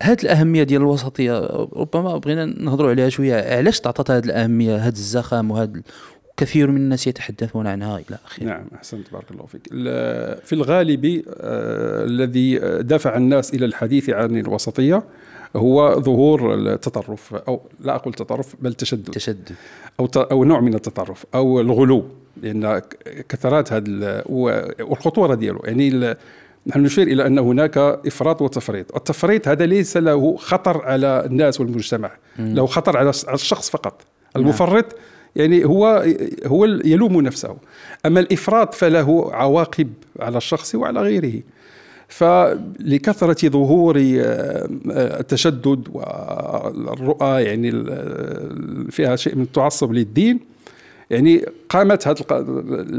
هذه 0.02 0.18
الأهمية 0.22 0.62
ديال 0.62 0.80
الوسطية 0.82 1.38
ربما 1.72 2.16
بغينا 2.16 2.44
نهضروا 2.44 2.90
عليها 2.90 3.08
شوية 3.08 3.56
علاش 3.56 3.80
تعطت 3.80 4.10
هذه 4.10 4.24
الأهمية 4.24 4.76
هذا 4.76 4.88
الزخم 4.88 5.50
وهذا 5.50 5.82
كثير 6.36 6.70
من 6.70 6.76
الناس 6.76 7.06
يتحدثون 7.06 7.66
عنها 7.66 7.96
إلى 7.96 8.18
آخره. 8.26 8.44
نعم 8.44 8.64
أحسنت 8.74 9.12
بارك 9.12 9.30
الله 9.30 9.46
فيك. 9.46 9.62
في 10.44 10.52
الغالب 10.52 11.22
آه 11.28 12.04
الذي 12.04 12.58
دفع 12.82 13.16
الناس 13.16 13.54
إلى 13.54 13.66
الحديث 13.66 14.10
عن 14.10 14.36
الوسطية 14.36 15.02
هو 15.56 16.00
ظهور 16.00 16.54
التطرف 16.54 17.34
أو 17.34 17.60
لا 17.80 17.94
أقول 17.94 18.14
تطرف 18.14 18.56
بل 18.60 18.74
تشدد. 18.74 19.10
تشدد. 19.10 19.52
أو 20.00 20.08
أو 20.16 20.44
نوع 20.44 20.60
من 20.60 20.74
التطرف 20.74 21.26
أو 21.34 21.60
الغلو 21.60 22.04
لأن 22.42 22.82
كثرات 23.28 23.72
هذا 23.72 24.22
والخطورة 24.28 25.34
ديالو 25.34 25.60
يعني 25.64 26.16
نحن 26.66 26.80
نشير 26.80 27.06
إلى 27.06 27.26
أن 27.26 27.38
هناك 27.38 27.78
إفراط 27.78 28.42
وتفريط، 28.42 28.96
التفريط 28.96 29.48
هذا 29.48 29.66
ليس 29.66 29.96
له 29.96 30.36
خطر 30.36 30.82
على 30.82 31.22
الناس 31.26 31.60
والمجتمع، 31.60 32.10
له 32.38 32.66
خطر 32.66 32.96
على 32.96 33.10
الشخص 33.10 33.70
فقط. 33.70 34.02
نعم. 34.36 34.44
المفرط. 34.44 34.96
يعني 35.36 35.64
هو 35.64 36.04
هو 36.46 36.64
يلوم 36.64 37.20
نفسه 37.20 37.56
أما 38.06 38.20
الإفراط 38.20 38.74
فله 38.74 39.30
عواقب 39.34 39.92
على 40.20 40.38
الشخص 40.38 40.74
وعلى 40.74 41.00
غيره 41.00 41.42
فلكثرة 42.08 43.48
ظهور 43.48 43.96
آه، 43.98 44.68
التشدد 45.20 45.88
والرؤى 45.92 47.42
يعني 47.42 47.70
فيها 48.90 49.16
شيء 49.16 49.34
من 49.34 49.42
التعصب 49.42 49.92
للدين 49.92 50.40
يعني 51.10 51.44
قامت 51.68 52.08
هذه 52.08 52.24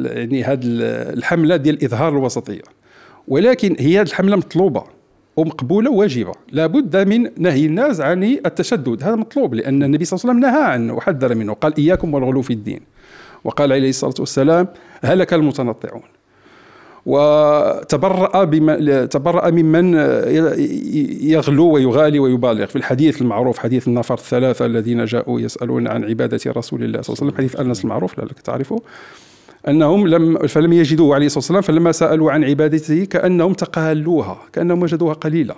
يعني 0.05 0.43
هذه 0.43 0.59
الحملة 1.13 1.55
ديال 1.55 1.83
إظهار 1.83 2.09
الوسطية 2.09 2.61
ولكن 3.27 3.75
هي 3.79 4.01
الحملة 4.01 4.35
مطلوبة 4.35 4.83
ومقبولة 5.37 5.91
وواجبة. 5.91 6.31
لابد 6.51 6.97
من 6.97 7.29
نهي 7.37 7.65
الناس 7.65 8.01
عن 8.01 8.23
التشدد. 8.23 9.03
هذا 9.03 9.15
مطلوب 9.15 9.53
لأن 9.53 9.83
النبي 9.83 10.05
صلى 10.05 10.17
الله 10.17 10.29
عليه 10.29 10.39
وسلم 10.39 10.61
نهى 10.61 10.71
عنه 10.73 10.93
وحذر 10.93 11.35
منه. 11.35 11.53
قال 11.53 11.77
إياكم 11.77 12.13
والغلو 12.13 12.41
في 12.41 12.53
الدين. 12.53 12.79
وقال 13.43 13.73
عليه 13.73 13.89
الصلاة 13.89 14.13
والسلام 14.19 14.67
هلك 15.03 15.33
المتنطعون. 15.33 16.01
وتبرأ 17.05 18.43
بما 18.43 19.05
تبرأ 19.05 19.49
ممن 19.49 19.93
يغلو 21.21 21.71
ويغالي 21.71 22.19
ويبالغ. 22.19 22.65
في 22.65 22.75
الحديث 22.75 23.21
المعروف 23.21 23.59
حديث 23.59 23.87
النفر 23.87 24.13
الثلاثة 24.13 24.65
الذين 24.65 25.05
جاءوا 25.05 25.41
يسألون 25.41 25.87
عن 25.87 26.03
عبادة 26.03 26.39
رسول 26.47 26.83
الله 26.83 27.01
صلى 27.01 27.13
الله 27.13 27.23
عليه 27.23 27.33
وسلم. 27.33 27.37
حديث 27.37 27.59
أنس 27.59 27.83
المعروف 27.83 28.19
لعلك 28.19 28.39
تعرفه. 28.39 28.81
أنهم 29.67 30.07
لم 30.07 30.47
فلم 30.47 30.73
يجدوه 30.73 31.15
عليه 31.15 31.25
الصلاة 31.25 31.39
والسلام 31.39 31.61
فلما 31.61 31.91
سألوا 31.91 32.31
عن 32.31 32.43
عبادته 32.43 33.05
كأنهم 33.05 33.53
تقالوها 33.53 34.39
كأنهم 34.53 34.83
وجدوها 34.83 35.13
قليلة. 35.13 35.55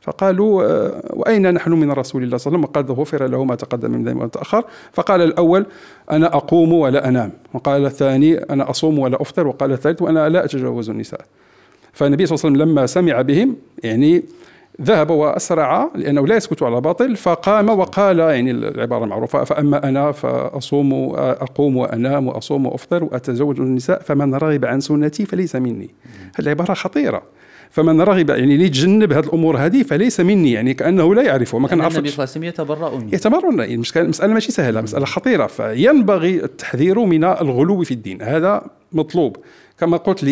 فقالوا 0.00 0.64
آه، 0.64 1.02
وأين 1.10 1.54
نحن 1.54 1.72
من 1.72 1.92
رسول 1.92 2.22
الله 2.22 2.36
صلى 2.36 2.50
الله 2.50 2.58
عليه 2.58 2.68
وسلم؟ 2.68 2.84
وقد 2.84 3.00
غفر 3.00 3.26
له 3.26 3.44
ما 3.44 3.54
تقدم 3.54 3.90
من 3.90 4.04
ذنبه 4.04 4.26
تأخر. 4.26 4.64
فقال 4.92 5.22
الأول 5.22 5.66
أنا 6.10 6.26
أقوم 6.26 6.72
ولا 6.72 7.08
أنام. 7.08 7.32
وقال 7.54 7.86
الثاني 7.86 8.38
أنا 8.38 8.70
أصوم 8.70 8.98
ولا 8.98 9.22
أفطر. 9.22 9.46
وقال 9.46 9.72
الثالث 9.72 10.02
وأنا 10.02 10.28
لا 10.28 10.44
أتجاوز 10.44 10.90
النساء. 10.90 11.20
فالنبي 11.92 12.26
صلى 12.26 12.36
الله 12.36 12.46
عليه 12.46 12.56
وسلم 12.56 12.70
لما 12.70 12.86
سمع 12.86 13.20
بهم 13.20 13.56
يعني 13.82 14.22
ذهب 14.82 15.10
وأسرع 15.10 15.90
لأنه 15.94 16.26
لا 16.26 16.36
يسكت 16.36 16.62
على 16.62 16.80
باطل 16.80 17.16
فقام 17.16 17.68
وقال 17.68 18.18
يعني 18.18 18.50
العبارة 18.50 19.04
المعروفه 19.04 19.44
فأما 19.44 19.88
أنا 19.88 20.12
فأصوم 20.12 20.92
اقوم 21.16 21.76
وأنام 21.76 22.26
وأصوم 22.26 22.66
وأفطر 22.66 23.04
وأتزوج 23.04 23.60
النساء 23.60 24.02
فمن 24.02 24.34
رغب 24.34 24.64
عن 24.64 24.80
سنتي 24.80 25.26
فليس 25.26 25.56
مني. 25.56 25.90
هذه 26.14 26.46
العبارة 26.46 26.74
خطيرة. 26.74 27.22
فمن 27.70 28.00
رغب 28.00 28.30
يعني 28.30 28.54
يتجنب 28.54 29.12
هذه 29.12 29.24
الأمور 29.24 29.56
هذه 29.56 29.82
فليس 29.82 30.20
مني 30.20 30.52
يعني 30.52 30.74
كأنه 30.74 31.14
لا 31.14 31.22
يعرفه 31.22 31.58
ما 31.58 31.68
كان 31.68 31.80
النبي 31.80 31.94
صلى 31.94 32.00
الله 32.00 32.14
عليه 32.18 32.30
وسلم 32.30 32.44
يتبرأ 32.44 32.96
منه 32.98 33.14
يتبرأ 33.14 33.64
المساله 34.02 34.34
ماشي 34.34 34.52
سهلة 34.52 34.80
مسألة 34.80 35.04
خطيرة. 35.04 35.46
فينبغي 35.46 36.44
التحذير 36.44 36.98
من 36.98 37.24
الغلو 37.24 37.82
في 37.82 37.94
الدين. 37.94 38.22
هذا 38.22 38.62
مطلوب. 38.92 39.36
كما 39.78 39.96
قلت 39.96 40.24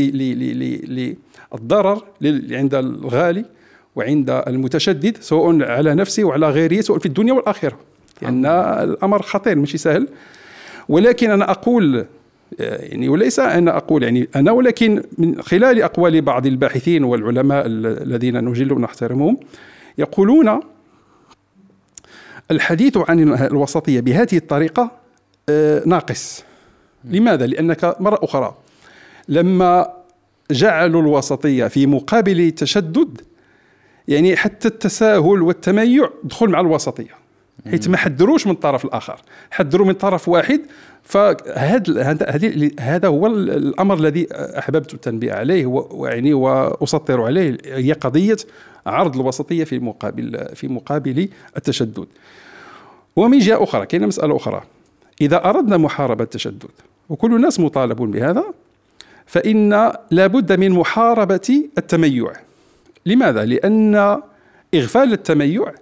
للضرر 1.53 2.03
عند 2.51 2.75
الغالي 2.75 3.45
وعند 3.99 4.31
المتشدد 4.31 5.17
سواء 5.21 5.63
على 5.63 5.95
نفسه 5.95 6.25
وعلى 6.25 6.51
غيره 6.51 6.81
سواء 6.81 6.99
في 6.99 7.07
الدنيا 7.07 7.33
والآخرة. 7.33 7.79
لأن 8.23 8.45
يعني 8.45 8.83
الأمر 8.83 9.23
خطير 9.23 9.57
ماشي 9.57 9.79
سهل. 9.79 10.09
ولكن 10.89 11.31
أنا 11.31 11.51
أقول 11.51 12.07
يعني 12.59 13.09
وليس 13.09 13.39
أنا 13.39 13.77
أقول 13.77 14.03
يعني 14.03 14.29
أنا 14.37 14.53
ولكن 14.53 15.03
من 15.19 15.43
خلال 15.43 15.83
أقوال 15.83 16.23
بعض 16.23 16.47
الباحثين 16.47 17.05
والعلماء 17.05 17.67
الذين 17.67 18.45
نجل 18.45 18.73
ونحترمهم 18.73 19.37
يقولون 19.99 20.61
الحديث 22.51 22.97
عن 22.97 23.35
الوسطية 23.45 24.01
بهذه 24.01 24.37
الطريقة 24.37 24.91
آه، 25.49 25.83
ناقص. 25.87 26.45
لماذا؟ 27.05 27.47
لأنك 27.47 27.97
مرة 28.01 28.19
أخرى. 28.23 28.55
لما 29.29 29.93
جعلوا 30.51 31.03
الوسطية 31.03 31.67
في 31.67 31.87
مقابل 31.87 32.41
التشدد 32.41 33.21
يعني 34.09 34.37
حتى 34.37 34.69
التساهل 34.69 35.43
والتميع 35.43 36.11
دخل 36.25 36.49
مع 36.49 36.61
الوسطية. 36.61 37.19
حيث 37.71 37.89
ما 37.89 37.97
حذروش 37.97 38.47
من 38.47 38.53
الطرف 38.53 38.85
الآخر 38.85 39.21
حذروا 39.51 39.87
من 39.87 39.93
طرف 39.93 40.29
واحد. 40.29 40.61
فهذا 41.03 42.19
هذا 42.81 43.09
هو 43.09 43.27
الأمر 43.27 43.95
الذي 43.95 44.27
أحببت 44.33 44.95
التنبيه 44.95 45.33
عليه 45.33 45.67
ويعني 45.67 46.35
وأسطر 46.35 47.23
عليه 47.23 47.59
هي 47.65 47.93
قضية 47.93 48.37
عرض 48.87 49.21
الوسطية 49.21 49.65
في 49.65 49.79
مقابل 49.79 50.49
في 50.55 50.69
مقابل 50.69 51.29
التشدد. 51.57 52.07
ومن 53.17 53.39
جهة 53.39 53.63
أخرى 53.63 53.87
كاينة 53.87 54.07
مسألة 54.07 54.37
أخرى. 54.37 54.63
إذا 55.21 55.45
أردنا 55.45 55.77
محاربة 55.77 56.25
التشدد 56.25 56.71
وكل 57.09 57.35
الناس 57.35 57.61
مطالبون 57.61 58.11
بهذا 58.11 58.45
فإن 59.27 59.93
لابد 60.11 60.53
من 60.53 60.71
محاربة 60.71 61.65
التميع. 61.79 62.33
لماذا؟ 63.09 63.45
لأن 63.45 63.95
إغفال 64.75 65.13
التميع 65.13 65.73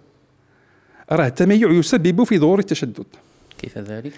راه 1.12 1.26
التميع 1.26 1.70
يسبب 1.70 2.24
في 2.24 2.38
ظهور 2.38 2.58
التشدد 2.58 3.06
كيف 3.58 3.78
ذلك؟ 3.78 4.12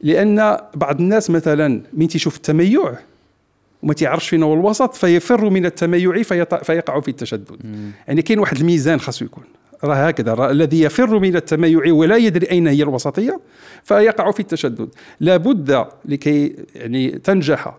لأن 0.00 0.56
بعض 0.74 1.00
الناس 1.00 1.30
مثلا 1.30 1.82
من 1.92 2.08
تشوف 2.08 2.36
التميع 2.36 2.94
وما 3.82 3.94
تيعرفش 3.94 4.28
فين 4.28 4.42
هو 4.42 4.54
الوسط 4.54 4.94
فيفر 4.94 5.50
من 5.50 5.66
التميع 5.66 6.22
فيقع 6.22 7.00
في 7.00 7.08
التشدد 7.08 7.56
مم. 7.64 7.90
يعني 8.08 8.22
كاين 8.22 8.38
واحد 8.38 8.56
الميزان 8.56 9.00
خاصو 9.00 9.24
يكون 9.24 9.44
راه 9.84 9.94
هكذا 9.94 10.34
راه 10.34 10.50
الذي 10.50 10.80
يفر 10.80 11.18
من 11.18 11.36
التميع 11.36 11.92
ولا 11.92 12.16
يدري 12.16 12.50
أين 12.50 12.68
هي 12.68 12.82
الوسطية 12.82 13.40
فيقع 13.84 14.30
في 14.30 14.40
التشدد 14.40 14.88
لابد 15.20 15.86
لكي 16.04 16.56
يعني 16.74 17.10
تنجح 17.10 17.74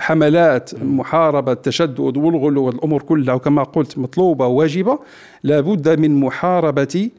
حملات 0.00 0.82
محاربة 0.82 1.52
التشدد 1.52 2.16
والغلو 2.16 2.64
والأمور 2.64 3.02
كلها 3.02 3.34
وكما 3.34 3.62
قلت 3.62 3.98
مطلوبة 3.98 4.46
وواجبة 4.46 4.98
لابد 5.42 5.88
من 6.00 6.20
محاربة 6.20 7.10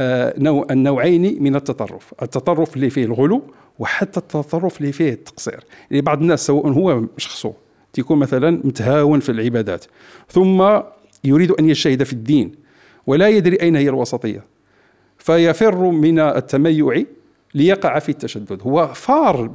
آه، 0.00 0.34
نوع 0.38 0.66
النوعين 0.70 1.42
من 1.42 1.56
التطرف. 1.56 2.14
التطرف 2.22 2.76
اللي 2.76 2.90
فيه 2.90 3.04
الغلو 3.04 3.42
وحتى 3.78 4.20
التطرف 4.20 4.80
اللي 4.80 4.92
فيه 4.92 5.12
التقصير. 5.12 5.64
يعني 5.90 6.02
بعض 6.02 6.20
الناس 6.20 6.46
سواء 6.46 6.68
هو 6.68 7.02
شخصه 7.16 7.52
تكون 7.92 8.18
مثلا 8.18 8.50
متهاون 8.64 9.20
في 9.20 9.32
العبادات 9.32 9.84
ثم 10.28 10.80
يريد 11.24 11.50
أن 11.50 11.68
يجتهد 11.68 12.02
في 12.02 12.12
الدين 12.12 12.52
ولا 13.06 13.28
يدري 13.28 13.56
أين 13.56 13.76
هي 13.76 13.88
الوسطية. 13.88 14.44
فيفر 15.18 15.76
من 15.90 16.18
التميع 16.18 17.02
ليقع 17.54 17.98
في 17.98 18.08
التشدد. 18.08 18.62
هو 18.62 18.90
فار 18.94 19.50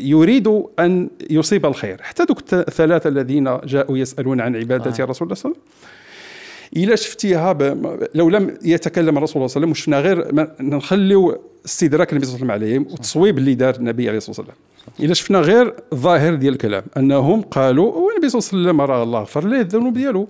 يريد 0.00 0.62
أن 0.78 1.10
يصيب 1.30 1.66
الخير. 1.66 2.02
حتى 2.02 2.24
دوك 2.24 2.38
الثلاثة 2.52 3.08
الذين 3.08 3.58
جاءوا 3.64 3.98
يسألون 3.98 4.40
عن 4.40 4.56
عبادة 4.56 5.04
آه. 5.04 5.06
رسول 5.06 5.06
الله 5.06 5.14
صلى 5.14 5.24
الله 5.24 5.30
عليه 5.30 5.40
وسلم. 5.40 5.54
الا 6.76 6.96
شفتيها 6.96 7.52
ب... 7.52 7.62
لو 8.14 8.30
لم 8.30 8.58
يتكلم 8.62 9.18
الرسول 9.18 9.28
صلى 9.28 9.36
الله 9.36 9.56
عليه 9.56 9.60
وسلم 9.66 9.70
وشفنا 9.70 10.00
غير 10.00 10.34
ما... 10.34 10.48
نخليو 10.60 11.38
استدراك 11.64 12.12
النبي 12.12 12.26
صلى 12.26 12.42
الله 12.42 12.52
عليه 12.52 12.78
وسلم 12.78 12.92
والتصويب 12.92 13.38
اللي 13.38 13.54
دار 13.54 13.74
النبي 13.74 14.08
عليه 14.08 14.18
الصلاة 14.18 14.36
والسلام. 14.38 14.58
الا 15.00 15.14
شفنا 15.14 15.40
غير 15.40 15.74
الظاهر 15.92 16.34
ديال 16.34 16.52
الكلام 16.52 16.82
أنهم 16.96 17.42
قالوا 17.42 17.92
والنبي 17.92 18.28
صلى 18.28 18.38
الله 18.40 18.50
عليه 18.52 18.62
وسلم 18.62 18.80
راه 18.80 19.02
الله 19.02 19.20
غفر 19.20 19.44
له 19.44 19.60
الذنوب 19.60 19.94
ديالو؟ 19.94 20.28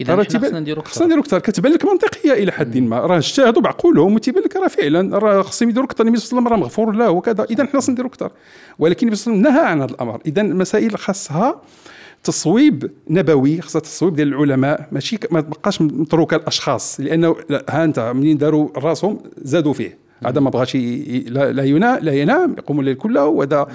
إذا 0.00 0.22
خصنا 0.22 0.60
نديرو 0.60 0.82
خصنا 0.82 1.06
نديرو 1.06 1.20
أكثر 1.20 1.38
كتبان 1.38 1.72
لك 1.72 1.84
منطقية 1.84 2.32
إلى 2.32 2.52
حد 2.52 2.78
ما. 2.78 3.00
راه 3.00 3.18
اجتهدوا 3.18 3.62
بعقولهم 3.62 4.14
وتيبان 4.14 4.42
لك 4.42 4.56
راه 4.56 4.68
فعلا. 4.68 5.18
راه 5.18 5.42
خصهم 5.42 5.68
يديروا 5.68 5.86
أكثر 5.86 6.04
النبي 6.04 6.18
صلى 6.18 6.38
الله 6.38 6.50
عليه 6.50 6.56
وسلم 6.56 6.62
راه 6.62 6.68
مغفور 6.68 6.92
له 6.92 7.10
وكذا. 7.10 7.44
اذا 7.50 7.66
حنا 7.66 7.80
خصنا 7.80 7.92
نديرو 7.92 8.08
أكثر 8.08 8.30
ولكن 8.78 9.06
النبي 9.06 9.16
صلى 9.16 9.34
الله 9.34 9.48
عليه 9.48 9.50
وسلم 9.50 9.62
نهى 9.62 9.70
عن 9.70 9.80
هذا 9.80 9.90
الأمر. 9.90 10.20
اذا 10.26 10.42
المسائل 10.42 10.98
خاصها 10.98 11.62
تصويب 12.24 12.90
نبوي 13.10 13.60
خاصها 13.60 13.80
تصويب 13.80 14.16
ديال 14.16 14.28
العلماء. 14.28 14.88
ماشي 14.92 15.18
ما 15.30 15.40
تبقاش 15.40 15.82
متروكه 15.82 16.36
الأشخاص. 16.36 17.00
لأنه 17.00 17.36
ها 17.68 17.84
أنت 17.84 18.12
منين 18.14 18.38
داروا 18.38 18.68
راسهم 18.76 19.18
زادوا 19.42 19.72
فيه. 19.72 20.06
هذا 20.26 20.40
ما 20.40 20.50
بغاش 20.50 20.76
لا 20.76 21.52
لا 21.52 21.64
ينام 21.64 21.98
لا 22.02 22.12
ينام 22.12 22.54
يقوم 22.58 22.80
الليل 22.80 22.94
كله 22.94 23.26
وهذا 23.26 23.66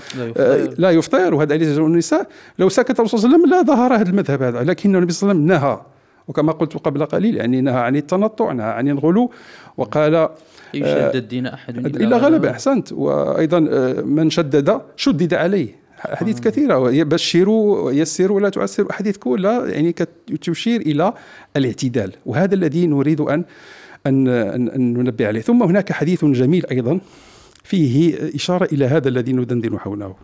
لا 0.77 0.91
يفطر. 0.91 1.33
وهذا 1.33 1.57
ليس 1.57 1.77
النساء. 1.77 2.27
لو 2.59 2.69
سكت 2.69 2.99
الرسول 2.99 3.19
صلى 3.19 3.27
الله 3.27 3.37
عليه 3.37 3.47
وسلم 3.47 3.59
لا 3.59 3.75
ظهر 3.75 3.95
هذا 3.95 4.09
المذهب 4.09 4.41
هذا. 4.41 4.63
لكن 4.63 4.95
النبي 4.95 5.13
صلى 5.13 5.31
الله 5.31 5.43
عليه 5.43 5.55
وسلم 5.55 5.67
نهى 5.67 5.81
وكما 6.27 6.51
قلت 6.51 6.77
قبل 6.77 7.05
قليل 7.05 7.35
يعني 7.35 7.61
نهى 7.61 7.75
عن 7.75 7.95
التنطع 7.95 8.51
نهى 8.51 8.65
عن 8.65 8.89
الغلو 8.89 9.31
وقال 9.77 10.29
يشدد 10.73 11.15
الدين 11.15 11.47
أحد 11.47 11.77
إلا 11.77 12.17
غلب 12.17 12.45
أحسنت. 12.45 12.91
وأيضا 12.91 13.59
من 14.05 14.29
شدد 14.29 14.81
شدد 14.95 15.33
عليه. 15.33 15.81
حديث 15.97 16.37
آه. 16.37 16.41
كثيرة 16.41 17.03
بشروا 17.03 17.81
ويسروا 17.81 18.35
ولا 18.35 18.49
تعسروا 18.49 18.91
احاديث 18.91 19.17
كلها 19.17 19.65
يعني 19.65 19.95
تشير 20.41 20.81
إلى 20.81 21.13
الاعتدال. 21.57 22.11
وهذا 22.25 22.55
الذي 22.55 22.87
نريد 22.87 23.21
أن 23.21 23.43
أن 24.05 24.27
أن 24.27 24.93
ننبه 24.93 25.27
عليه. 25.27 25.41
ثم 25.41 25.63
هناك 25.63 25.91
حديث 25.91 26.25
جميل 26.25 26.65
أيضا 26.71 26.99
فيه 27.63 28.19
إشارة 28.35 28.65
إلى 28.71 28.85
هذا 28.85 29.09
الذي 29.09 29.33
ندندن 29.33 29.79
حوله. 29.79 30.15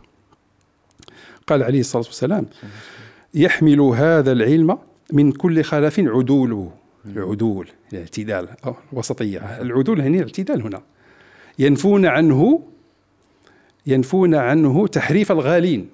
قال 1.48 1.64
عليه 1.64 1.80
الصلاة 1.80 2.04
والسلام 2.04 2.46
يحمل 3.34 3.80
هذا 3.82 4.32
العلم 4.32 4.78
من 5.14 5.32
كل 5.32 5.64
خلف 5.64 6.00
عدوله 6.00 6.72
العدول 7.06 7.68
الاعتدال. 7.94 8.48
الوسطيه 8.94 9.40
العدول 9.62 10.02
هنا 10.02 10.18
الاعتدال 10.18 10.62
هنا. 10.62 10.82
ينفون 11.60 12.06
عنه 12.06 12.64
ينفون 13.88 14.36
عنه 14.36 14.88
تحريف 14.88 15.32
الغالين. 15.32 15.90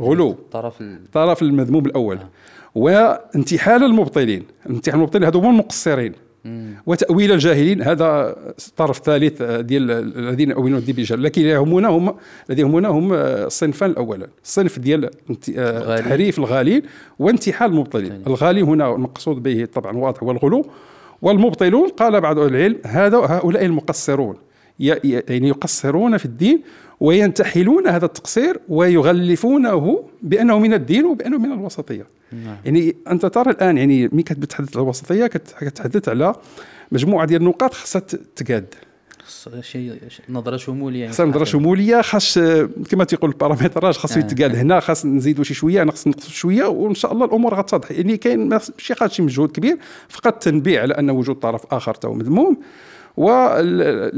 غلو. 0.00 0.32
طرف 0.32 0.82
طرف 1.12 1.42
المذموم 1.42 1.86
الأول. 1.86 2.16
آه. 2.16 2.28
وانتحال 2.74 3.84
المبطلين. 3.84 4.44
انتحال 4.70 4.98
المبطلين 4.98 5.24
هذو 5.24 5.40
هم 5.40 5.50
المقصرين. 5.50 6.12
وتأويل 6.86 7.32
الجاهلين 7.32 7.82
هذا 7.82 8.36
طرف 8.76 8.98
ثالث 8.98 9.42
ديال 9.42 9.90
الذين 10.18 10.52
أولون 10.52 10.78
الدين 10.78 10.94
بالجهل 10.94 11.22
لكن 11.22 11.42
يهمنا 11.42 11.88
هم 11.88 12.14
الذي 12.50 12.62
يهمنا 12.62 12.88
هم 12.88 13.12
الصنفان 13.12 13.90
الأولا 13.90 14.26
الصنف 14.44 14.78
ديال 14.78 15.10
تحريف 15.98 16.38
الغالين 16.38 16.82
وانتحال 17.18 17.70
المبطلين. 17.70 18.22
الغالي. 18.26 18.62
هنا 18.62 18.94
المقصود 18.94 19.42
به 19.42 19.68
طبعا 19.74 19.96
واضح 19.96 20.22
هو 20.22 20.30
الغلو. 20.30 20.66
والمبطلون 21.22 21.88
قال 21.88 22.20
بعض 22.20 22.38
العلم 22.38 22.76
هذا 22.86 23.16
هؤلاء 23.16 23.64
المقصرون. 23.64 24.36
يعني 24.78 25.48
يقصرون 25.48 26.16
في 26.16 26.24
الدين 26.24 26.62
وينتحلون 27.00 27.88
هذا 27.88 28.06
التقصير 28.06 28.60
ويغلفونه 28.68 30.04
بأنه 30.22 30.58
من 30.58 30.74
الدين 30.74 31.04
وبأنه 31.04 31.38
من 31.38 31.52
الوسطية. 31.52 32.06
نعم. 32.32 32.56
يعني 32.64 32.96
أنت 33.08 33.26
ترى 33.26 33.50
الآن 33.50 33.78
يعني 33.78 34.08
ملي 34.08 34.22
كتحدث 34.22 34.76
على 34.76 34.82
الوسطية؟ 34.82 35.26
كتحدث 35.26 36.08
على 36.08 36.34
مجموعة 36.92 37.26
ديال 37.26 37.40
النقاط 37.40 37.74
خاصها 37.74 38.00
تقاد. 38.36 38.74
شيء 39.60 39.98
نظرة 40.28 40.56
شمولية 40.56 41.08
خاص 41.08 41.20
نظرة 41.20 41.44
شمولية 41.44 42.00
خاص 42.00 42.38
كما 42.90 43.04
تيقول 43.04 43.30
ال 43.30 43.35
paramétrage 43.35 43.94
خاص 43.94 44.16
آه. 44.16 44.18
يتقال 44.18 44.56
هنا 44.56 44.80
خاص 44.80 45.06
نزيدوا 45.06 45.44
شي 45.44 45.54
شوية 45.54 45.84
خاص 45.84 46.06
نقصوا 46.06 46.30
شوية 46.30 46.64
وان 46.64 46.94
شاء 46.94 47.12
الله 47.12 47.24
الأمور 47.24 47.54
غتتضح 47.54 47.90
يعني 47.90 48.16
كاين 48.16 48.48
ماشي 48.48 48.94
خاص 48.94 49.12
شي 49.12 49.22
مجهود 49.22 49.50
كبير 49.50 49.78
فقط 50.08 50.42
تنبيه 50.42 50.80
على 50.80 50.94
أن 50.94 51.10
وجود 51.10 51.36
طرف 51.36 51.62
آخر 51.70 51.94
هو 51.94 52.12
مذموم 52.12 52.56
والاعتماد 53.16 54.16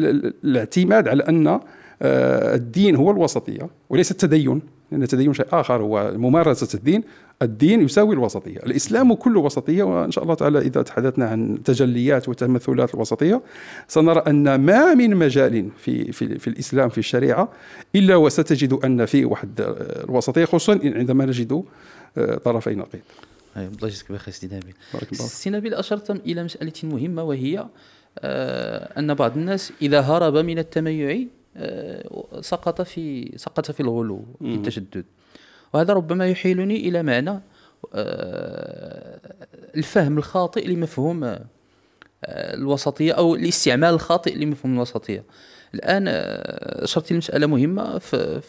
على 1.08 1.22
أن 1.22 1.46
آه، 1.46 1.60
الدين 2.02 2.96
هو 2.96 3.10
الوسطية 3.10 3.70
وليس 3.90 4.10
التدين 4.10 4.62
لأن 4.92 5.02
التدين 5.02 5.34
شيء 5.34 5.46
آخر 5.52 5.82
هو 5.82 6.12
ممارسة 6.16 6.78
الدين. 6.78 7.02
الدين 7.42 7.80
يساوي 7.80 8.14
الوسطية. 8.14 8.56
الإسلام 8.56 9.14
كله 9.14 9.40
وسطية 9.40 9.82
وإن 9.82 10.10
شاء 10.10 10.24
الله 10.24 10.34
تعالى 10.34 10.58
إذا 10.58 10.82
تحدثنا 10.82 11.28
عن 11.28 11.62
تجليات 11.64 12.28
وتمثلات 12.28 12.94
الوسطية 12.94 13.42
سنرى 13.88 14.22
أن 14.26 14.54
ما 14.54 14.94
من 14.94 15.16
مجال 15.16 15.68
في 15.78 16.12
في, 16.12 16.38
في 16.38 16.48
الإسلام 16.48 16.88
في 16.88 16.98
الشريعة 16.98 17.48
إلا 17.94 18.16
وستجد 18.16 18.72
أن 18.72 19.06
فيه 19.06 19.24
واحد 19.24 19.60
الوسطية 20.08 20.44
خصوصا 20.44 20.80
عندما 20.84 21.26
نجد 21.26 21.64
آه، 22.18 22.34
طرفي 22.34 22.74
نقيض. 22.74 23.00
الله 23.56 23.70
يجزيك 23.82 24.12
بخير 24.12 24.34
سي 24.34 24.46
نبيل. 24.46 24.74
سي 25.12 25.50
نبيل 25.50 25.74
أشرت 25.74 26.10
إلى 26.10 26.44
مسألة 26.44 26.72
مهمة 26.82 27.22
وهي 27.22 27.66
آه، 28.18 28.98
أن 28.98 29.14
بعض 29.14 29.36
الناس 29.36 29.72
إذا 29.82 30.00
هرب 30.00 30.36
من 30.36 30.58
التميع 30.58 31.10
آه، 31.10 31.41
سقط 32.40 32.82
في 32.82 33.32
سقط 33.36 33.70
في 33.70 33.80
الغلو 33.80 34.24
في 34.38 34.54
التشدد. 34.54 35.04
وهذا 35.74 35.92
ربما 35.92 36.28
يحيلني 36.28 36.76
إلى 36.76 37.02
معنى 37.02 37.40
آه، 37.94 39.20
الفهم 39.76 40.18
الخاطئ 40.18 40.68
لمفهوم 40.68 41.24
آه، 41.24 41.44
الوسطية 42.24 43.12
أو 43.12 43.34
الاستعمال 43.34 43.94
الخاطئ 43.94 44.34
لمفهوم 44.34 44.74
الوسطية. 44.74 45.24
الآن 45.74 46.08
اشرت 46.08 47.12
لمساله 47.12 47.46
مهمة 47.46 47.98
في, 47.98 48.40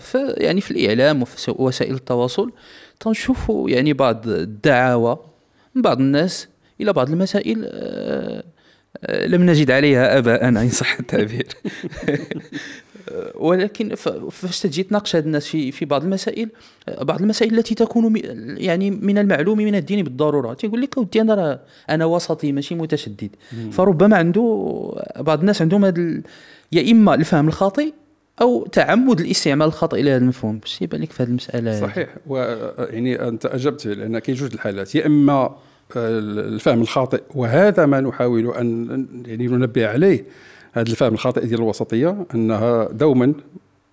في 0.00 0.34
يعني 0.36 0.60
في 0.60 0.70
الإعلام 0.70 1.22
وفي 1.22 1.54
وسائل 1.58 1.94
التواصل. 1.94 2.52
تنشوف 3.00 3.52
يعني 3.66 3.92
بعض 3.92 4.28
الدعاوى 4.28 5.18
من 5.74 5.82
بعض 5.82 6.00
الناس 6.00 6.48
إلى 6.80 6.92
بعض 6.92 7.10
المسائل 7.10 7.68
لم 9.10 9.42
نجد 9.50 9.70
عليها 9.70 10.18
آباء 10.18 10.48
إن 10.48 10.68
صح 10.68 10.98
التعبير. 11.00 11.46
ولكن 13.34 13.94
فاش 14.30 14.60
تجي 14.60 14.82
تناقش 14.82 15.16
هاد 15.16 15.24
الناس 15.26 15.46
في 15.46 15.72
في 15.72 15.84
بعض 15.84 16.02
المسائل 16.04 16.48
بعض 17.00 17.20
المسائل 17.20 17.58
التي 17.58 17.74
تكون 17.74 18.16
يعني 18.58 18.90
من 18.90 19.18
المعلوم 19.18 19.58
من 19.58 19.74
الدين 19.74 20.04
بالضرورة. 20.04 20.54
تيقول 20.54 20.80
لك 20.80 20.98
ودي 20.98 21.20
أنا 21.20 21.34
راه 21.34 21.60
أنا 21.90 22.04
وسطي 22.04 22.52
ماشي 22.52 22.74
متشدد. 22.74 23.30
فربما 23.72 24.16
عنده 24.16 24.42
بعض 25.16 25.40
الناس 25.40 25.62
عندهم 25.62 25.84
هذا 25.84 26.22
يا 26.72 26.92
إما 26.92 27.14
الفهم 27.14 27.48
الخاطئ 27.48 27.92
أو 28.40 28.66
تعمد 28.66 29.20
الاستعمال 29.20 29.66
الخاطئ 29.66 30.02
لهذا 30.02 30.16
المفهوم. 30.16 30.58
باش 30.58 30.82
يبان 30.82 31.00
لك 31.00 31.12
في 31.12 31.22
هذه 31.22 31.28
المسألة. 31.28 31.80
صحيح. 31.80 32.08
ويعني 32.26 33.28
أنت 33.28 33.46
أجبت 33.46 33.86
لأن 33.86 34.18
كاين 34.18 34.36
جوج 34.36 34.52
الحالات. 34.52 34.94
يا 34.94 35.06
إما 35.06 35.56
الفهم 35.96 36.80
الخاطئ. 36.80 37.22
وهذا 37.34 37.86
ما 37.86 38.00
نحاول 38.00 38.54
أن 38.54 39.06
يعني 39.26 39.46
ننبه 39.46 39.88
عليه. 39.88 40.24
هذا 40.72 40.90
الفهم 40.90 41.14
الخاطئ 41.14 41.46
ديال 41.46 41.60
الوسطية 41.60 42.26
أنها 42.34 42.88
دوما 42.92 43.34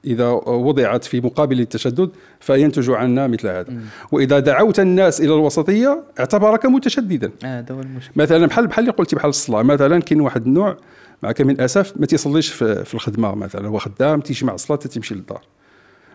إذا 0.06 0.30
وضعت 0.30 1.04
في 1.04 1.22
مقابل 1.22 1.60
التشدد 1.60 2.10
فينتج 2.40 2.90
عنا 2.90 3.28
مثل 3.28 3.48
هذا. 3.48 3.74
وإذا 4.12 4.40
دعوت 4.40 4.80
الناس 4.80 5.22
إلى 5.22 5.34
الوسطية 5.34 6.04
اعتبرك 6.20 6.66
متشددا. 6.66 7.32
آه 7.44 7.66
هو 7.72 7.82
المشكل 7.82 8.12
مثلا 8.16 8.46
بحال 8.46 8.68
بحال 8.68 8.84
اللي 8.84 8.96
قلتي 8.96 9.16
بحال 9.16 9.30
الصلاة. 9.30 9.64
مثلا 9.64 10.02
كاين 10.02 10.22
واحد 10.22 10.46
النوع 10.46 10.78
معك 11.24 11.42
من 11.42 11.62
أسف 11.62 11.94
ما 11.96 12.06
تيصليش 12.06 12.50
في, 12.50 12.86
في 12.86 12.94
الخدمة 12.94 13.36
مثلا 13.36 13.68
هو 13.68 13.78
خدام 13.78 14.22
تيجي 14.22 14.46
مع 14.46 14.54
الصلاة 14.54 14.78
تمشي 14.78 15.16
للدار. 15.16 15.42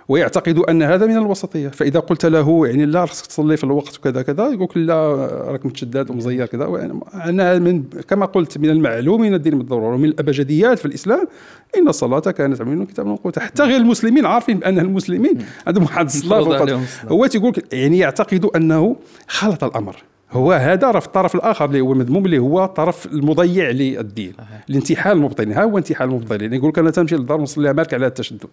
ويعتقد 0.08 0.58
أن 0.58 0.82
هذا 0.82 1.06
من 1.06 1.16
الوسطية. 1.16 1.68
فإذا 1.68 2.00
قلت 2.00 2.26
له 2.26 2.66
يعني 2.66 2.86
لا 2.86 3.06
خصك 3.06 3.26
تصلي 3.26 3.56
في 3.56 3.64
الوقت 3.64 3.98
وكذا 3.98 4.22
كذا 4.22 4.44
يقول 4.44 4.68
لك 4.70 4.76
لا 4.76 5.14
راك 5.50 5.66
متشدد 5.66 6.10
ومزير 6.10 6.46
كذا. 6.46 6.88
أنا 7.14 7.58
من 7.58 7.82
كما 7.82 8.26
قلت 8.26 8.58
من 8.58 8.70
المعلوم 8.70 9.20
من 9.20 9.34
الدين 9.34 9.58
بالضرورة 9.58 9.94
ومن 9.94 10.04
الأبجديات 10.04 10.78
في 10.78 10.86
الإسلام 10.86 11.28
إن 11.76 11.88
الصلاة 11.88 12.20
كانت 12.20 12.62
من 12.62 12.86
كتاب 12.86 13.06
موقوتا 13.06 13.40
حتى 13.40 13.62
غير 13.62 13.76
المسلمين 13.76 14.26
عارفين 14.26 14.58
بأن 14.58 14.78
المسلمين 14.78 15.38
عندهم 15.66 15.84
واحد 15.84 16.04
الصلاة 16.04 16.80
هو 17.08 17.26
تيقول 17.26 17.54
يعني 17.72 17.98
يعتقد 17.98 18.44
أنه 18.56 18.96
خلط 19.28 19.64
الأمر. 19.64 19.96
هو 20.30 20.52
هذا 20.52 20.90
راه 20.90 21.00
في 21.00 21.06
الطرف 21.06 21.34
الآخر 21.34 21.64
اللي 21.64 21.80
هو 21.80 21.92
المذموم 21.92 22.24
اللي 22.26 22.38
هو 22.38 22.64
الطرف 22.64 23.06
المضيع 23.06 23.70
للدين. 23.70 24.32
الانتحال 24.70 25.16
المبطلين. 25.16 25.52
ها 25.52 25.62
هو 25.62 25.78
انتحال 25.78 26.08
المبطلين. 26.08 26.54
يقول 26.54 26.68
لك 26.68 26.78
أنا 26.78 26.90
تمشي 26.90 27.16
للدار 27.16 27.40
نصلي 27.40 27.72
مالك 27.72 27.94
على 27.94 28.06
التشدد. 28.06 28.44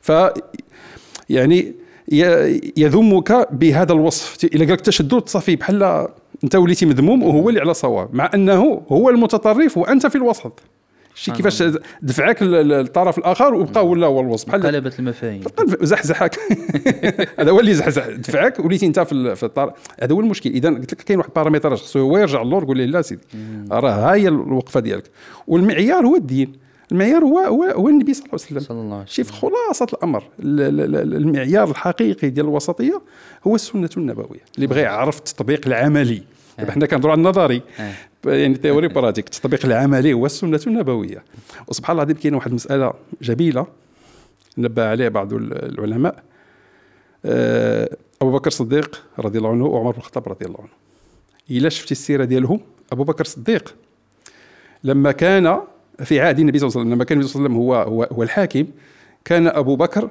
ف 0.00 0.12
يعني 1.28 1.74
يذمك 2.76 3.48
بهذا 3.52 3.92
الوصف. 3.92 4.44
إلا 4.44 4.66
قالك 4.66 4.80
تشدد 4.80 5.28
صافي 5.28 5.56
بحال 5.56 6.08
أنت 6.44 6.56
وليتي 6.56 6.86
مذموم 6.86 7.22
وهو 7.22 7.48
اللي 7.48 7.60
على 7.60 7.74
صواب 7.74 8.14
مع 8.14 8.30
أنه 8.34 8.82
هو 8.88 9.10
المتطرف 9.10 9.78
وأنت 9.78 10.06
في 10.06 10.16
الوسط. 10.16 10.60
شي 11.14 11.32
كيفاش 11.32 11.62
دفعك 12.02 12.42
للطرف 12.42 13.18
الآخر 13.18 13.54
وبقى 13.54 13.72
نعم. 13.74 13.86
ولا 13.86 14.06
هو 14.06 14.20
الوسط؟ 14.20 14.48
بحال 14.48 14.62
قلبت 14.62 14.98
المفاهيم. 14.98 15.40
زحزحك. 15.80 16.38
هذا 17.38 17.50
هو 17.50 17.60
اللي 17.60 17.74
زحزح. 17.74 18.06
دفعك 18.08 18.60
وليتي 18.60 18.86
أنت 18.86 19.00
في 19.00 19.42
الطرف. 19.42 19.72
هذا 20.00 20.14
هو 20.14 20.20
المشكل. 20.20 20.50
إذا 20.50 20.68
قلت 20.68 20.92
لك 20.92 21.02
كاين 21.02 21.18
واحد 21.18 21.28
البارامتر 21.28 21.76
خصو 21.76 21.98
هو 21.98 22.18
يرجع 22.18 22.42
للور 22.42 22.62
يقول 22.62 22.76
لي 22.76 22.86
لا 22.86 23.02
سيدي 23.02 23.22
راه 23.70 23.90
ها 23.90 24.14
هي 24.14 24.28
الوقفة 24.28 24.80
ديالك. 24.80 25.10
والمعيار 25.46 26.06
هو 26.06 26.16
الدين. 26.16 26.52
المعيار 26.92 27.24
هو 27.24 27.38
هو, 27.38 27.64
هو 27.64 27.88
النبي 27.88 28.14
صلى 28.14 28.26
الله 28.26 28.30
عليه 28.32 28.44
وسلم. 28.44 28.60
صلى 28.60 28.80
الله 28.80 28.94
عليه 28.94 29.04
وسلم. 29.04 29.24
شوف 29.26 29.30
خلاصة 29.30 29.86
الأمر. 29.92 30.24
المعيار 30.40 31.70
الحقيقي 31.70 32.30
ديال 32.30 32.46
الوسطية 32.46 33.02
هو 33.46 33.54
السنة 33.54 33.90
النبوية. 33.96 34.40
اللي 34.56 34.66
بغى 34.66 34.80
يعرف 34.80 35.18
التطبيق 35.18 35.66
العملي. 35.66 36.22
دابا 36.58 36.72
حنا 36.72 36.86
كنهضروا 36.86 37.12
على 37.12 37.18
النظري. 37.18 37.62
يعني 38.24 38.54
تيوري 38.54 38.88
براتيك 38.88 39.26
التطبيق 39.26 39.66
العملي 39.66 40.12
هو 40.12 40.26
السنة 40.26 40.60
النبوية. 40.66 41.24
وسبحان 41.68 41.92
الله 41.92 42.02
العظيم 42.02 42.22
كاين 42.22 42.34
واحد 42.34 42.48
المسألة 42.48 42.92
جميلة 43.22 43.66
نبه 44.58 44.88
عليها 44.88 45.08
بعض 45.08 45.32
العلماء. 45.32 46.22
آه، 47.24 47.96
أبو 48.22 48.32
بكر 48.32 48.46
الصديق 48.46 49.02
رضي 49.18 49.38
الله 49.38 49.50
عنه 49.50 49.66
وعمر 49.66 49.90
بن 49.90 49.98
الخطاب 49.98 50.28
رضي 50.28 50.46
الله 50.46 50.58
عنه. 50.60 50.68
إلا 51.50 51.68
شفتي 51.68 51.92
السيرة 51.92 52.24
ديالهم 52.24 52.60
أبو 52.92 53.04
بكر 53.04 53.20
الصديق 53.20 53.74
لما 54.84 55.12
كان 55.12 55.60
في 56.04 56.20
عهد 56.20 56.38
النبي 56.38 56.58
صلى 56.58 56.68
الله 56.68 56.78
عليه 56.78 56.86
وسلم 56.86 56.94
لما 56.94 57.04
كان 57.04 57.18
النبي 57.18 57.32
صلى 57.32 57.46
الله 57.46 57.50
عليه 57.50 57.60
وسلم 57.60 57.68
هو 57.68 57.74
هو, 57.74 58.08
هو 58.12 58.22
الحاكم 58.22 58.66
كان 59.24 59.46
أبو 59.46 59.76
بكر 59.76 60.10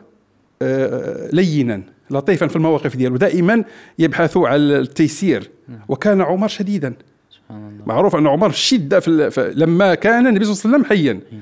آه، 0.61 1.29
لينا 1.33 1.81
لطيفا 2.09 2.47
في 2.47 2.55
المواقف 2.55 2.95
ديالو 2.95 3.17
دائما 3.17 3.63
يبحث 3.99 4.37
على 4.37 4.79
التيسير 4.79 5.51
نعم. 5.67 5.79
وكان 5.87 6.21
عمر 6.21 6.47
شديدا. 6.47 6.93
سبحان 7.29 7.67
الله. 7.67 7.85
معروف 7.85 8.15
أن 8.15 8.27
عمر 8.27 8.51
شده 8.51 8.99
في 8.99 9.53
لما 9.55 9.95
كان 9.95 10.27
النبي 10.27 10.45
صلى 10.45 10.53
الله 10.53 10.85
عليه 10.85 10.85
وسلم 10.85 10.97
حيا. 10.97 11.41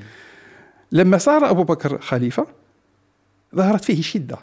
لما 0.91 1.17
صار 1.17 1.49
أبو 1.49 1.63
بكر 1.63 2.01
خليفة 2.01 2.47
ظهرت 3.56 3.86
فيه 3.86 4.01
شدة. 4.01 4.38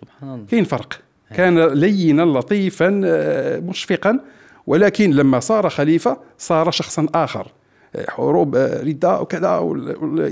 سبحان 0.00 0.34
الله. 0.34 0.46
كاين 0.46 0.64
فرق 0.64 1.00
كان 1.34 1.58
لينا 1.58 2.22
لطيفا 2.22 3.00
آه، 3.04 3.60
مشفقا 3.60 4.20
ولكن 4.66 5.10
لما 5.10 5.40
صار 5.40 5.68
خليفة 5.68 6.18
صار 6.38 6.70
شخصا 6.70 7.06
آخر. 7.14 7.52
حروب 8.08 8.56
آه، 8.56 8.82
رداء 8.82 9.22
وكذا 9.22 9.58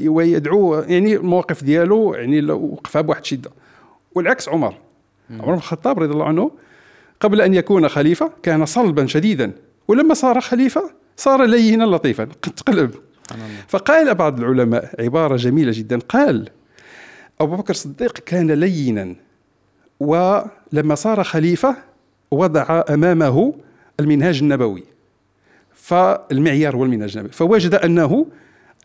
ويدعو 0.07 0.75
يعني 0.75 1.16
المواقف 1.16 1.64
ديالو 1.64 2.14
يعني 2.14 2.53
وقفها 2.53 3.03
بواحد 3.03 3.20
الشدة. 3.20 3.51
والعكس 4.14 4.48
عمر. 4.48 4.75
عمر 5.31 5.46
بن 5.46 5.55
الخطاب 5.55 5.98
رضي 5.98 6.12
الله 6.12 6.25
عنه 6.25 6.51
قبل 7.20 7.40
أن 7.40 7.55
يكون 7.55 7.88
خليفة 7.88 8.31
كان 8.42 8.66
صلبا 8.66 9.07
شديدا. 9.07 9.53
ولما 9.88 10.14
صار 10.14 10.40
خليفة 10.40 10.90
صار 11.16 11.44
لينا 11.44 11.85
لطيفا 11.85 12.25
تقلب 12.25 12.94
فقال 13.68 14.14
بعض 14.14 14.40
العلماء 14.40 14.94
عبارة 14.98 15.37
جميلة 15.37 15.72
جدا 15.75 15.98
قال 15.98 16.48
أبو 17.40 17.57
بكر 17.57 17.70
الصديق 17.70 18.18
كان 18.18 18.51
لينا 18.51 19.14
ولما 20.01 20.94
صار 20.94 21.25
خليفة 21.25 21.77
وضع 22.31 22.83
أمامه 22.90 23.55
المنهاج 24.01 24.38
النبوي. 24.42 24.85
فالمعيار 25.83 26.77
هو 26.77 26.85
المنهج 26.85 27.16
النبوي. 27.16 27.33
فوجد 27.33 27.75
أنه 27.75 28.27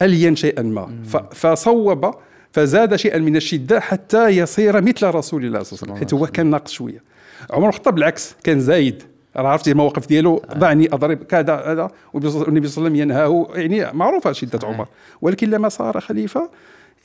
ألين 0.02 0.36
شيئا 0.36 0.62
ما. 0.62 0.90
فصوب 1.32 2.16
فزاد 2.52 2.96
شيئا 2.96 3.18
من 3.18 3.36
الشدة 3.36 3.80
حتى 3.80 4.28
يصير 4.30 4.82
مثل 4.82 5.08
رسول 5.08 5.46
الله 5.46 5.64
صلى 5.64 5.78
الله 5.78 5.94
عليه 5.94 5.94
وسلم. 5.94 5.96
حيث 5.96 6.14
هو 6.14 6.28
كان 6.28 6.48
ناقص 6.48 6.72
شوية. 6.72 7.04
عمر 7.52 7.70
الخطاب 7.70 7.96
بالعكس 7.96 8.36
كان 8.44 8.60
زايد. 8.60 9.04
راه 9.36 9.50
عرفتي 9.50 9.72
المواقف 9.72 10.08
ديالو؟ 10.08 10.42
ضعني 10.58 10.88
أضرب 10.94 11.24
كذا 11.24 11.56
هذا. 11.56 11.92
والنبي 12.14 12.30
صلى 12.30 12.42
الله 12.42 12.48
عليه 12.48 12.66
وسلم 12.68 12.96
ينهاه. 12.96 13.48
يعني 13.56 13.94
معروفه 13.94 14.32
شدة 14.32 14.68
عمر. 14.68 14.88
ولكن 15.22 15.50
لما 15.50 15.70
صار 15.70 16.00
خليفة 16.00 16.50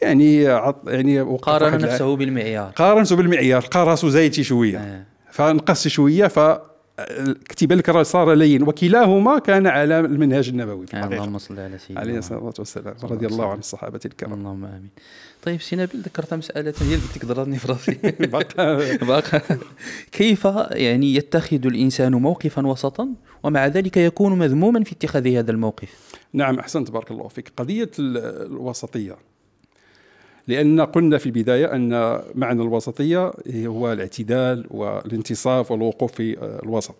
يعني 0.03 0.43
يعني 0.87 1.21
قارن 1.21 1.83
نفسه 1.83 2.17
بالمعيار. 2.17 2.71
قارن 2.77 3.01
نفسه 3.01 3.17
بالمعيار. 3.17 3.63
لقى 3.63 3.87
راسه 3.87 4.09
زايد 4.09 4.33
شوية. 4.33 4.79
آه. 4.79 5.05
فنقص 5.31 5.89
شوية 5.89 6.27
ف 6.27 6.39
كتب 7.49 7.73
لك 7.73 8.01
صار 8.01 8.33
لين. 8.33 8.63
وكلاهما 8.63 9.39
كان 9.39 9.67
على 9.67 10.01
المنهج 10.01 10.49
النبوي 10.49 10.87
في 10.87 10.95
الحقيقة. 10.95 11.15
اللهم 11.15 11.39
صل 11.39 11.61
على 11.61 11.79
سيدنا 11.79 12.01
عليه 12.01 12.19
الصلاة 12.19 12.55
والسلام. 12.59 12.95
رضي 13.03 13.27
الله 13.27 13.51
عن 13.51 13.59
الصحابة 13.59 14.01
الكرام. 14.05 14.33
اللهم 14.33 14.65
آمين. 14.65 14.91
طيب 15.43 15.61
سي 15.61 15.77
نبيل 15.77 16.01
ذكرت 16.01 16.35
مسألة 16.35 16.75
هي 16.81 16.95
اللي 16.95 17.07
بدك 17.15 17.25
ضررني 17.25 17.57
في 17.59 17.69
راسي. 17.69 17.99
باقا 19.07 19.41
كيف 20.13 20.45
يعني 20.71 21.15
يتخذ 21.15 21.67
الإنسان 21.67 22.15
موقفا 22.15 22.67
وسطا 22.67 23.09
ومع 23.43 23.67
ذلك 23.67 23.97
يكون 23.97 24.39
مذموما 24.39 24.85
في 24.85 24.93
اتخاذ 24.93 25.29
هذا 25.29 25.51
الموقف؟ 25.51 25.89
نعم 26.33 26.59
أحسنت 26.59 26.91
بارك 26.91 27.11
الله 27.11 27.29
فيك. 27.29 27.53
قضية 27.57 27.91
الوسطية. 27.99 29.17
لأن 30.49 30.81
قلنا 30.81 31.19
في 31.19 31.27
البداية 31.27 31.75
أن 31.75 32.21
معنى 32.35 32.63
الوسطية 32.63 33.33
هو 33.55 33.93
الاعتدال 33.93 34.67
والانتصاف 34.71 35.71
والوقوف 35.71 36.13
في 36.13 36.37
الوسط. 36.63 36.97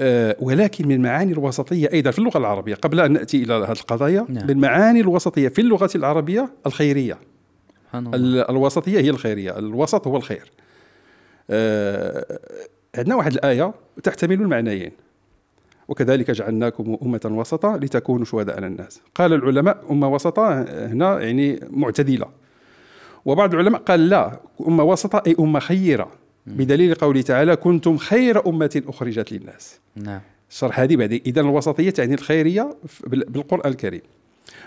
آه، 0.00 0.36
ولكن 0.40 0.88
من 0.88 1.02
معاني 1.02 1.32
الوسطية 1.32 1.88
أيضا 1.92 2.10
في 2.10 2.18
اللغة 2.18 2.38
العربية 2.38 2.74
قبل 2.74 3.00
أن 3.00 3.12
نأتي 3.12 3.42
إلى 3.42 3.54
هذه 3.54 3.72
القضايا 3.72 4.26
نعم. 4.28 4.46
من 4.46 4.58
معاني 4.58 5.00
الوسطية 5.00 5.48
في 5.48 5.60
اللغة 5.60 5.90
العربية 5.94 6.48
الخيرية. 6.66 7.18
الوسطية 8.50 9.00
هي 9.00 9.10
الخيرية 9.10 9.58
الوسط 9.58 10.06
هو 10.06 10.16
الخير. 10.16 10.52
آه، 11.50 12.38
عندنا 12.94 13.14
واحد 13.14 13.32
الآية 13.32 13.74
تحتمل 14.02 14.40
المعنيين. 14.40 14.92
وكذلك 15.88 16.30
جعلناكم 16.30 16.96
أمة 17.02 17.20
وسطا 17.24 17.76
لتكونوا 17.76 18.24
شهداء 18.24 18.56
على 18.56 18.66
الناس. 18.66 19.00
قال 19.14 19.32
العلماء 19.32 19.84
أمة 19.90 20.08
وسطا 20.08 20.62
هنا 20.68 21.20
يعني 21.20 21.60
معتدلة. 21.70 22.26
وبعض 23.24 23.54
العلماء 23.54 23.80
قال 23.80 24.08
لا 24.08 24.40
أمة 24.68 24.84
وسطا 24.84 25.22
أي 25.26 25.36
أمة 25.40 25.60
خيرة. 25.60 26.10
بدليل 26.46 26.94
قوله 26.94 27.22
تعالى 27.22 27.56
كنتم 27.56 27.96
خير 27.96 28.48
أمة 28.48 28.82
أخرجت 28.88 29.32
للناس. 29.32 29.80
نعم. 29.96 30.20
الشرح 30.50 30.80
هذه 30.80 30.96
بعد 30.96 31.12
إذا 31.12 31.40
الوسطية 31.40 31.90
تعني 31.90 32.14
الخيرية 32.14 32.76
بالقرآن 33.06 33.70
الكريم. 33.70 34.00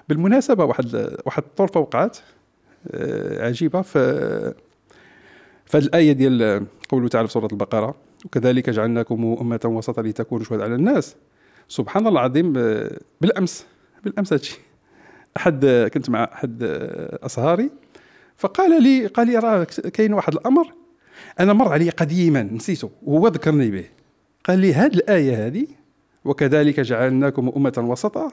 بالمناسبة 0.09 0.65
واحد 0.65 1.17
واحد 1.25 1.43
الطرفة 1.43 1.79
وقعت 1.79 2.17
آه، 2.91 3.47
عجيبة 3.47 3.81
في 3.81 4.53
فهذه 5.65 5.83
الآية 5.83 6.11
ديال 6.11 6.65
قوله 6.89 7.07
تعالى 7.07 7.27
في 7.27 7.33
سورة 7.33 7.47
البقرة 7.51 7.95
وكذلك 8.25 8.69
جعلناكم 8.69 9.37
أمة 9.41 9.59
وسطا 9.65 10.01
لتكونوا 10.01 10.45
شهداء 10.45 10.65
على 10.65 10.75
الناس. 10.75 11.15
سبحان 11.67 12.07
الله 12.07 12.19
العظيم 12.19 12.53
آه، 12.57 12.99
بالأمس 13.21 13.65
بالأمس 14.03 14.33
هادشي. 14.33 14.59
أحد 15.37 15.89
كنت 15.93 16.09
مع 16.09 16.23
أحد 16.23 16.63
أصهاري 17.23 17.69
فقال 18.37 18.83
لي 18.83 19.07
قال 19.07 19.27
لي 19.27 19.37
راه 19.37 19.63
كاين 19.63 20.13
واحد 20.13 20.33
الأمر 20.33 20.73
أنا 21.39 21.53
مر 21.53 21.73
علي 21.73 21.89
قديما 21.89 22.43
نسيته 22.43 22.89
وهو 23.03 23.27
ذكرني 23.27 23.71
به. 23.71 23.85
قال 24.45 24.59
لي 24.59 24.73
هذه 24.73 24.93
الآية 24.93 25.47
هذه 25.47 25.67
وكذلك 26.25 26.79
جعلناكم 26.79 27.51
أمة 27.55 27.73
وسطا. 27.77 28.31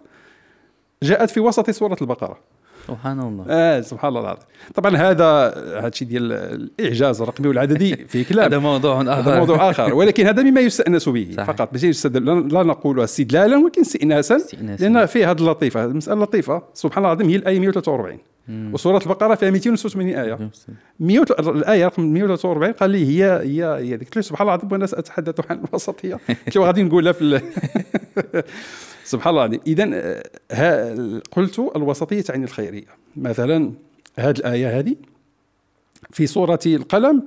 جاءت 1.03 1.31
في 1.31 1.41
وسط 1.41 1.71
سورة 1.71 1.97
البقرة. 2.03 2.39
سبحان 2.87 3.21
الله. 3.21 3.45
آه 3.49 3.81
سبحان 3.81 4.09
الله 4.09 4.21
العظيم. 4.21 4.45
طبعا 4.75 4.97
هذا 4.97 5.49
هذا 5.79 5.89
الشيء 5.89 6.09
ديال 6.09 6.33
الإعجاز 6.33 7.23
الرقمي 7.23 7.49
والعددي 7.49 7.97
في 7.97 8.25
كلام 8.25 8.45
هذا 8.45 8.59
موضوع 8.59 9.03
آخر. 9.03 9.13
هذا 9.13 9.39
موضوع 9.39 9.71
آخر. 9.71 9.95
ولكن 9.95 10.27
هذا 10.27 10.43
مما 10.43 10.61
يستأنس 10.61 11.09
به. 11.09 11.31
صحيح. 11.37 11.51
فقط 11.51 11.73
ماشي 11.73 12.09
لا 12.09 12.63
نقول 12.63 13.01
استدلالا 13.01 13.57
ولكن 13.57 13.81
استئناسا. 13.81 14.39
لأن 14.81 15.07
فيه 15.07 15.31
هذه 15.31 15.39
اللطيفة. 15.39 15.85
المسألة 15.85 16.23
لطيفه 16.23 16.63
سبحان 16.75 17.05
الله 17.05 17.13
العظيم 17.13 17.31
هي 17.31 17.37
الآية 17.37 17.61
143 17.61 18.19
وسورة 18.49 18.99
البقرة 19.03 19.35
فيها 19.35 19.51
286 19.51 20.09
آية. 20.09 20.51
100 21.01 21.25
الآية 21.39 21.87
رقم 21.87 22.03
143 22.03 22.73
قال 22.73 22.91
لي 22.91 23.07
هي 23.07 23.25
هي 23.25 23.65
هي 23.65 23.97
قلت 23.97 24.17
له 24.17 24.23
سبحان 24.23 24.47
الله 24.47 24.55
العظيم 24.55 24.73
وأنا 24.73 24.87
سأتحدث 24.87 25.41
عن 25.51 25.65
الوسطية. 25.69 26.15
قلت 26.47 26.57
له 26.57 26.65
غادي 26.65 26.83
نقولها 26.83 27.13
في 27.13 27.41
سبحان 29.05 29.31
الله. 29.31 29.45
العظيم 29.45 29.61
اذا 29.67 29.91
آه، 30.51 31.23
قلت 31.33 31.59
الوسطية 31.77 32.21
تعني 32.21 32.45
الخيريه 32.45 32.87
مثلا 33.17 33.73
هذه 34.19 34.39
الآية 34.39 34.79
هذه 34.79 34.97
في 36.11 36.27
سورة 36.27 36.59
القلم 36.67 37.23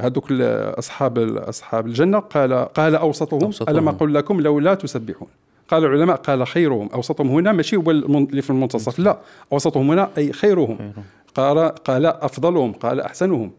هذوك 0.00 0.32
آه 0.32 0.78
اصحاب 0.78 1.18
أصحاب 1.36 1.86
الجنة 1.86 2.18
قال 2.18 2.54
قال 2.54 2.94
أوسطهم, 2.94 3.44
أوسطهم. 3.44 3.76
ألم 3.76 3.88
أقل 3.88 4.14
لكم 4.14 4.40
لولا 4.40 4.74
تسبحون. 4.74 5.28
قال 5.68 5.84
العلماء 5.84 6.16
قال 6.16 6.46
خيرهم. 6.46 6.88
أوسطهم 6.94 7.28
هنا 7.28 7.52
ماشي 7.52 7.76
هو 7.76 7.90
اللي 7.90 8.42
في 8.42 8.50
المنتصف. 8.50 8.98
لا 8.98 9.18
أوسطهم 9.52 9.90
هنا 9.90 10.10
أي 10.18 10.32
خيرهم. 10.32 10.92
قال 11.34 11.58
قال 11.58 12.06
أفضلهم 12.06 12.72
قال 12.72 13.00
أحسنهم. 13.00 13.52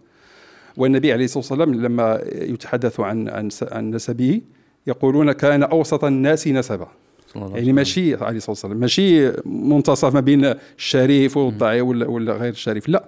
والنبي 0.78 1.14
عليه 1.14 1.26
الصلاة 1.26 1.38
والسلام 1.38 1.76
لما 1.76 2.22
يتحدث 2.26 3.00
عن 3.00 3.30
عن 3.30 3.50
عن 3.72 3.92
نسبه 3.92 4.42
يقولون 4.88 5.32
كان 5.32 5.63
أوسط 5.63 6.04
الناس 6.04 6.47
نسبا. 6.47 6.88
يعني 7.36 7.73
ماشي 7.73 8.15
عليه 8.15 8.38
الصلاة 8.38 8.52
والسلام. 8.52 8.78
ماشي 8.78 9.32
منتصف 9.45 10.13
ما 10.13 10.19
بين 10.19 10.54
الشريف 10.78 11.38
والضعيف 11.38 11.84
ولا, 11.84 12.08
ولا 12.08 12.34
غير 12.34 12.52
الشريف. 12.52 12.89
لا. 12.89 13.04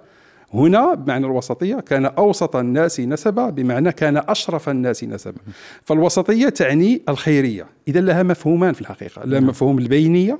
هنا 0.54 0.94
بمعنى 0.94 1.26
الوسطية 1.26 1.76
كان 1.76 2.06
أوسط 2.06 2.56
الناس 2.56 3.00
نسبا 3.00 3.50
بمعنى 3.50 3.92
كان 3.92 4.16
أشرف 4.16 4.68
الناس 4.68 5.04
نسبا. 5.04 5.40
فالوسطية 5.84 6.48
تعني 6.48 7.02
الخيرية. 7.08 7.66
إذا 7.88 8.00
لها 8.00 8.22
مفهومان 8.22 8.72
في 8.72 8.80
الحقيقة. 8.80 9.24
لها 9.24 9.40
نعم. 9.40 9.48
مفهوم 9.48 9.78
البينية 9.78 10.38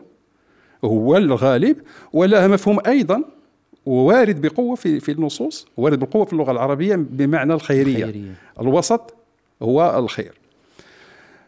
هو 0.85 1.17
الغالب 1.17 1.77
ولها 2.13 2.49
مفهوم 2.49 2.79
أيضا 2.87 3.25
وارد 3.87 4.41
بقوة 4.41 4.75
في 4.75 5.01
في 5.01 5.13
النصوص 5.13 5.67
وارد 5.77 5.99
بقوة 5.99 6.25
في 6.25 6.33
اللغة 6.33 6.53
العربية 6.53 6.97
بمعنى 6.97 7.55
الخيرية, 7.55 8.05
الخيرية. 8.05 8.35
الوسط 8.61 9.15
هو 9.63 9.99
الخير. 9.99 10.40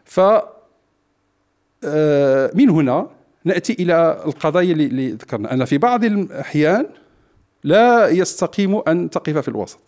ف 0.05 0.19
آه، 1.85 2.51
من 2.53 2.69
هنا 2.69 3.07
نأتي 3.45 3.73
إلى 3.73 4.23
القضايا 4.25 4.73
اللي 4.73 5.11
ذكرنا. 5.11 5.53
أن 5.53 5.65
في 5.65 5.77
بعض 5.77 6.03
الأحيان 6.03 6.85
لا 7.63 8.09
يستقيم 8.09 8.81
أن 8.87 9.09
تقف 9.09 9.37
في 9.37 9.47
الوسط. 9.47 9.79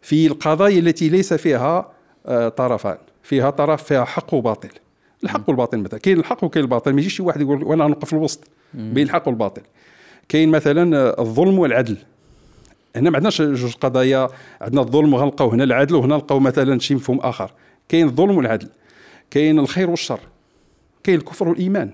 في 0.00 0.26
القضايا 0.26 0.78
التي 0.78 1.08
ليس 1.08 1.34
فيها 1.34 1.92
آه، 2.26 2.48
طرفان. 2.48 2.96
فيها 3.22 3.50
طرف 3.50 3.82
فيها 3.82 4.04
حق 4.04 4.34
وباطل. 4.34 4.68
الحق 5.24 5.48
والباطل 5.48 5.78
مثلا. 5.78 5.98
كاين 5.98 6.18
الحق 6.18 6.44
وكاين 6.44 6.64
الباطل. 6.64 6.92
ما 6.92 7.00
يجيش 7.00 7.16
شي 7.16 7.22
واحد 7.22 7.40
يقول 7.40 7.64
وأنا 7.64 7.86
نوقف 7.86 8.04
في 8.04 8.12
الوسط. 8.12 8.44
بين 8.74 9.06
الحق 9.06 9.28
والباطل. 9.28 9.62
كاين 10.28 10.48
مثلا 10.48 10.96
آه، 10.96 11.20
الظلم 11.20 11.58
والعدل. 11.58 11.96
هنا 12.96 13.10
ما 13.10 13.16
عندناش 13.16 13.42
جوج 13.42 13.74
قضايا. 13.74 14.28
عندنا 14.60 14.80
الظلم 14.80 15.14
وغنلقاو 15.14 15.48
هنا 15.48 15.64
العدل 15.64 15.94
وهنا 15.94 16.14
نلقاو 16.14 16.40
مثلا 16.40 16.78
شي 16.78 16.94
مفهوم 16.94 17.18
آخر. 17.20 17.52
كاين 17.88 18.06
الظلم 18.06 18.36
والعدل. 18.36 18.68
كاين 19.32 19.58
الخير 19.58 19.90
والشر 19.90 20.20
كاين 21.04 21.18
الكفر 21.18 21.48
والإيمان. 21.48 21.90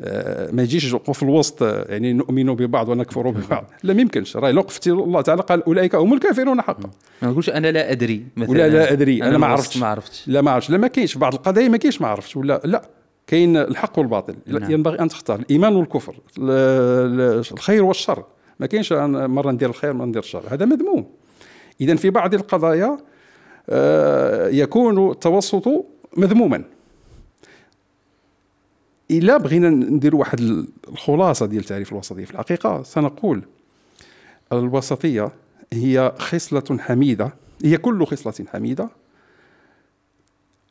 آه 0.00 0.50
ما 0.50 0.62
يجيش 0.62 0.96
في 1.12 1.22
الوسط 1.22 1.62
آه، 1.62 1.86
يعني 1.88 2.12
نؤمن 2.12 2.54
ببعض 2.54 2.88
ونكفر 2.88 3.30
ببعض. 3.30 3.64
لا 3.82 3.94
ما 3.94 4.00
يمكنش. 4.00 4.36
راه 4.36 4.50
لو 4.50 4.60
قفتي 4.60 4.90
الله 4.90 5.20
تعالى 5.20 5.42
قال 5.42 5.64
أولئك 5.64 5.94
هم 5.94 6.14
الكافرون 6.14 6.62
حقا. 6.62 6.90
ما 7.22 7.28
نقولش 7.28 7.50
أنا 7.50 7.72
لا 7.72 7.92
أدري 7.92 8.24
مثلا. 8.36 8.50
ولا 8.50 8.68
لا 8.68 8.92
أدري. 8.92 9.16
أنا, 9.22 9.28
أنا 9.28 9.38
ما 9.38 9.46
عرفتش. 9.46 9.76
ما 9.76 9.86
عرفتش. 9.86 10.28
لا 10.28 10.40
ما 10.40 10.50
عرفتش. 10.50 10.70
لا 10.70 10.78
ما 10.78 10.86
كاينش. 10.88 11.18
بعض 11.18 11.34
القضايا 11.34 11.68
ما 11.68 11.76
كاينش 11.76 12.00
ما 12.00 12.08
عرفتش. 12.08 12.36
ولا 12.36 12.60
لا. 12.64 12.82
كاين 13.26 13.56
الحق 13.56 13.98
والباطل. 13.98 14.34
نعم. 14.46 14.70
ينبغي 14.70 14.98
أن 15.00 15.08
تختار. 15.08 15.40
الإيمان 15.40 15.76
والكفر. 15.76 16.14
الخير 16.38 17.84
والشر. 17.84 18.24
ما 18.60 18.66
كاينش 18.66 18.92
مرة 18.92 19.50
ندير 19.50 19.70
الخير 19.70 19.92
مرة 19.92 20.06
ندير 20.06 20.22
الشر. 20.22 20.42
هذا 20.50 20.64
مذموم. 20.64 21.06
اذا 21.80 21.96
في 21.96 22.10
بعض 22.10 22.34
القضايا 22.34 22.98
آه، 23.70 24.48
يكون 24.48 25.10
التوسط 25.10 25.68
مذموما. 26.16 26.64
إلا 29.10 29.36
بغينا 29.36 29.70
ندير 29.70 30.16
واحد 30.16 30.66
الخلاصة 30.88 31.46
ديال 31.46 31.64
تعريف 31.64 31.92
الوسطيه 31.92 32.24
في 32.24 32.30
الحقيقة 32.30 32.82
سنقول 32.82 33.42
الوسطية 34.52 35.32
هي 35.72 36.12
خصلة 36.18 36.78
حميدة 36.78 37.34
هي 37.64 37.78
كل 37.78 38.06
خصلة 38.06 38.46
حميدة 38.48 38.88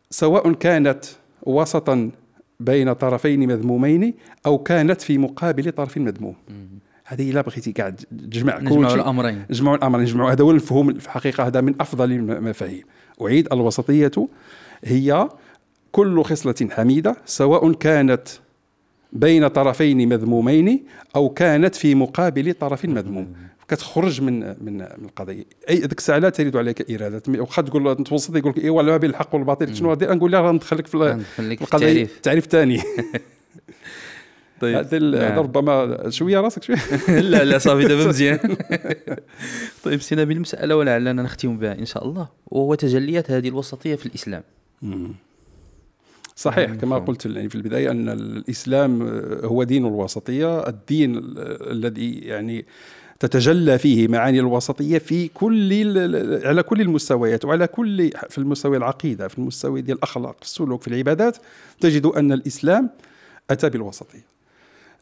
سواء 0.09 0.53
كانت 0.53 1.05
وسطا 1.43 2.11
بين 2.59 2.93
طرفين 2.93 3.47
مذمومين 3.47 4.13
أو 4.45 4.57
كانت 4.57 5.01
في 5.01 5.17
مقابل 5.17 5.71
طرف 5.71 5.97
مذموم. 5.97 6.35
هذه 7.05 7.31
إلا 7.31 7.41
بغيتي 7.41 7.71
قاعد 7.71 7.95
تجمع 7.95 8.59
كل 8.59 8.65
نجمعوا 8.65 8.95
الأمرين. 8.95 9.45
نجمعوا 9.49 9.77
الأمرين 9.77 10.05
نجمعوا 10.05 10.31
هذا 10.31 10.43
هو 10.43 10.51
المفهوم 10.51 10.93
في 10.93 11.05
الحقيقة 11.05 11.47
هذا 11.47 11.61
من 11.61 11.75
أفضل 11.81 12.11
المفاهيم. 12.11 12.83
أعيد 13.21 13.53
الوسطية 13.53 14.11
هي 14.83 15.29
كل 15.91 16.23
خصلة 16.23 16.69
حميدة 16.71 17.15
سواء 17.25 17.71
كانت 17.71 18.27
بين 19.13 19.47
طرفين 19.47 20.09
مذمومين 20.09 20.85
أو 21.15 21.29
كانت 21.29 21.75
في 21.75 21.95
مقابل 21.95 22.53
طرف 22.53 22.85
مذموم. 22.85 23.33
كتخرج 23.67 24.21
من 24.21 24.39
من 24.39 24.77
من 24.77 24.81
القضية. 24.81 25.43
أي 25.69 25.77
ديك 25.77 25.97
الساعة 25.97 26.17
لا 26.17 26.29
ترد 26.29 26.55
عليك 26.55 26.91
إرادة. 26.91 27.21
واخا 27.27 27.61
تقول 27.61 28.03
توسط 28.03 28.35
يقول 28.35 28.51
لك 28.51 28.63
إيوا 28.63 28.83
ما 28.83 28.97
بين 28.97 29.09
الحق 29.09 29.35
والباطل. 29.35 29.75
شنو 29.75 29.93
نقول 29.93 30.31
لها 30.31 30.51
ندخلك 30.51 30.87
في 30.87 30.95
القضية. 31.39 32.03
التعريف. 32.03 32.45
الثاني 32.45 32.81
طيب. 34.61 34.75
هذا 34.75 34.99
نعم. 34.99 35.39
ربما 35.39 36.09
شوية 36.09 36.39
راسك 36.39 36.63
شوية. 36.63 36.77
لا 37.31 37.43
لا 37.43 37.57
صافي 37.57 37.87
دابا 37.87 38.07
مزيان. 38.09 38.57
طيب 39.83 40.01
سينا 40.01 40.23
بالمسألة 40.23 40.75
ولعلنا 40.75 41.13
نختم 41.13 41.57
بها 41.57 41.79
إن 41.79 41.85
شاء 41.85 42.05
الله. 42.07 42.29
وهو 42.47 42.75
تجليات 42.75 43.31
هذه 43.31 43.47
الوسطية 43.47 43.95
في 43.95 44.05
الإسلام. 44.05 44.43
صحيح 46.35 46.73
كما 46.73 46.97
قلت 46.97 47.27
في 47.27 47.55
البداية 47.55 47.91
أن 47.91 48.09
الإسلام 48.09 49.01
هو 49.43 49.63
دين 49.63 49.85
الوسطيه 49.85 50.67
الدين 50.67 51.21
الذي 51.71 52.13
يعني 52.13 52.65
تتجلى 53.19 53.77
فيه 53.77 54.07
معاني 54.07 54.39
الوسطيه 54.39 54.97
في 54.97 55.27
كل 55.27 55.73
على 56.45 56.63
كل 56.63 56.81
المستويات 56.81 57.45
وعلى 57.45 57.67
كل 57.67 58.11
في 58.29 58.37
المستوى 58.37 58.77
العقيدة 58.77 59.27
في 59.27 59.37
المستوى 59.37 59.81
ديال 59.81 59.97
الأخلاق 59.97 60.35
في 60.39 60.41
السلوك 60.41 60.81
في 60.81 60.87
العبادات 60.87 61.37
تجد 61.79 62.05
أن 62.05 62.31
الإسلام 62.31 62.89
أتى 63.49 63.69
بالوسطيه 63.69 64.25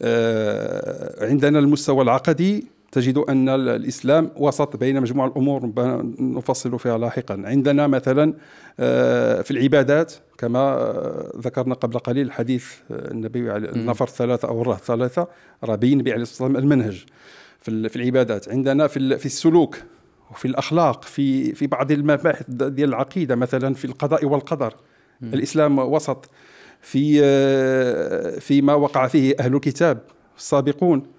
آه، 0.01 1.29
عندنا 1.29 1.59
المستوى 1.59 2.01
العقدي 2.01 2.65
تجد 2.91 3.17
أن 3.17 3.49
الإسلام 3.49 4.31
وسط 4.35 4.77
بين 4.77 5.01
مجموعة 5.01 5.27
الأمور 5.27 5.71
نفصل 6.19 6.79
فيها 6.79 6.97
لاحقا. 6.97 7.41
عندنا 7.45 7.87
مثلا 7.87 8.33
آه، 8.79 9.41
في 9.41 9.51
العبادات 9.51 10.13
كما 10.37 10.59
آه، 10.59 11.31
ذكرنا 11.37 11.75
قبل 11.75 11.99
قليل 11.99 12.31
حديث 12.31 12.67
النبي 12.91 13.51
عليه 13.51 13.69
النفر 13.69 14.05
الثلاثة 14.05 14.47
أو 14.47 14.61
الرهط 14.61 14.79
الثلاثة 14.79 15.27
رابين 15.63 15.99
عليه 15.99 16.21
الصلاة 16.21 16.47
والسلام 16.47 16.63
المنهج 16.63 17.05
في 17.59 17.95
العبادات. 17.95 18.49
عندنا 18.49 18.87
في 18.87 19.17
في 19.17 19.25
السلوك 19.25 19.77
وفي 20.31 20.45
الأخلاق 20.45 21.03
في 21.03 21.55
في 21.55 21.67
بعض 21.67 21.91
المباحث 21.91 22.45
ديال 22.49 22.89
العقيدة 22.89 23.35
مثلا 23.35 23.73
في 23.73 23.85
القضاء 23.85 24.25
والقدر. 24.25 24.73
الإسلام 25.23 25.79
وسط 25.79 26.29
في 26.81 27.19
آه، 27.23 28.39
فيما 28.39 28.73
وقع 28.73 29.07
فيه 29.07 29.35
أهل 29.39 29.55
الكتاب 29.55 30.01
السابقون. 30.37 30.99
آه، 30.99 31.18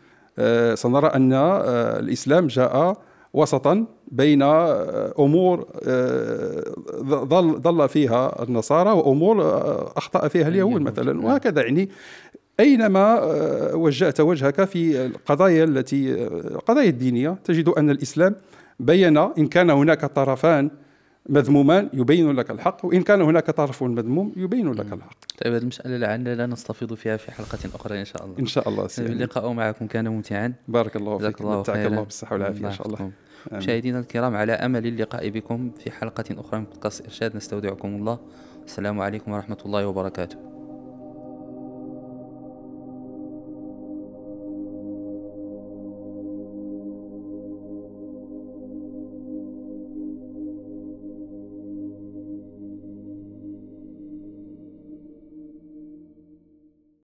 سنرى 0.74 1.06
أن 1.06 1.32
آه، 1.32 1.98
الإسلام 1.98 2.46
جاء 2.46 2.96
وسطا 3.32 3.86
بين 4.08 4.42
أمور 4.42 5.66
ضل 7.04 7.60
ضل 7.60 7.88
فيها 7.88 8.42
النصارى 8.42 8.90
وأمور 8.90 9.42
أخطأ 9.96 10.28
فيها 10.28 10.48
اليهود 10.48 10.80
مثلا 10.80 11.12
نعم. 11.12 11.24
وهكذا 11.24 11.62
يعني 11.62 11.88
أينما 12.60 13.20
وجهت 13.74 14.20
وجهك 14.20 14.64
في 14.64 15.06
القضايا 15.06 15.64
التي 15.64 16.26
القضايا 16.54 16.88
الدينية 16.88 17.36
تجد 17.44 17.68
أن 17.68 17.90
الإسلام 17.90 18.34
بين 18.80 19.16
إن 19.18 19.46
كان 19.46 19.70
هناك 19.70 20.04
طرفان 20.04 20.70
مذمومان 21.30 21.88
يبين 21.92 22.32
لك 22.32 22.50
الحق 22.50 22.84
وإن 22.84 23.02
كان 23.02 23.22
هناك 23.22 23.50
طرف 23.50 23.82
مذموم 23.82 24.32
يبين 24.36 24.72
لك 24.72 24.92
الحق. 24.92 25.16
طيب 25.44 25.52
هذه 25.54 25.62
المسألة 25.62 25.96
لعلنا 25.96 26.46
نستفيض 26.46 26.94
فيها 26.94 27.16
في 27.16 27.32
حلقة 27.32 27.58
أخرى 27.74 28.00
إن 28.00 28.04
شاء 28.04 28.24
الله. 28.24 28.38
إن 28.38 28.46
شاء 28.46 28.68
الله 28.68 28.86
سيدي. 28.86 29.12
اللقاء 29.12 29.52
معكم 29.52 29.86
كان 29.86 30.08
ممتعا. 30.08 30.52
بارك 30.68 30.96
الله 30.96 31.18
فيك. 31.18 31.40
الله 31.40 31.60
متعك 31.60 31.86
الله 31.86 32.02
بالصحة 32.02 32.32
والعافية 32.32 32.66
إن 32.66 32.72
شاء 32.72 32.86
الله. 32.86 33.10
مشاهدينا 33.52 33.98
الكرام 33.98 34.36
على 34.36 34.52
أمل 34.52 34.86
اللقاء 34.86 35.28
بكم 35.28 35.70
في 35.70 35.90
حلقة 35.90 36.24
أخرى 36.30 36.60
من 36.60 36.64
بودكاست 36.64 37.04
إرشاد 37.04 37.36
نستودعكم 37.36 37.88
الله. 37.88 38.18
السلام 38.64 39.00
عليكم 39.00 39.32
ورحمة 39.32 39.58
الله 39.66 39.86
وبركاته. 39.86 40.36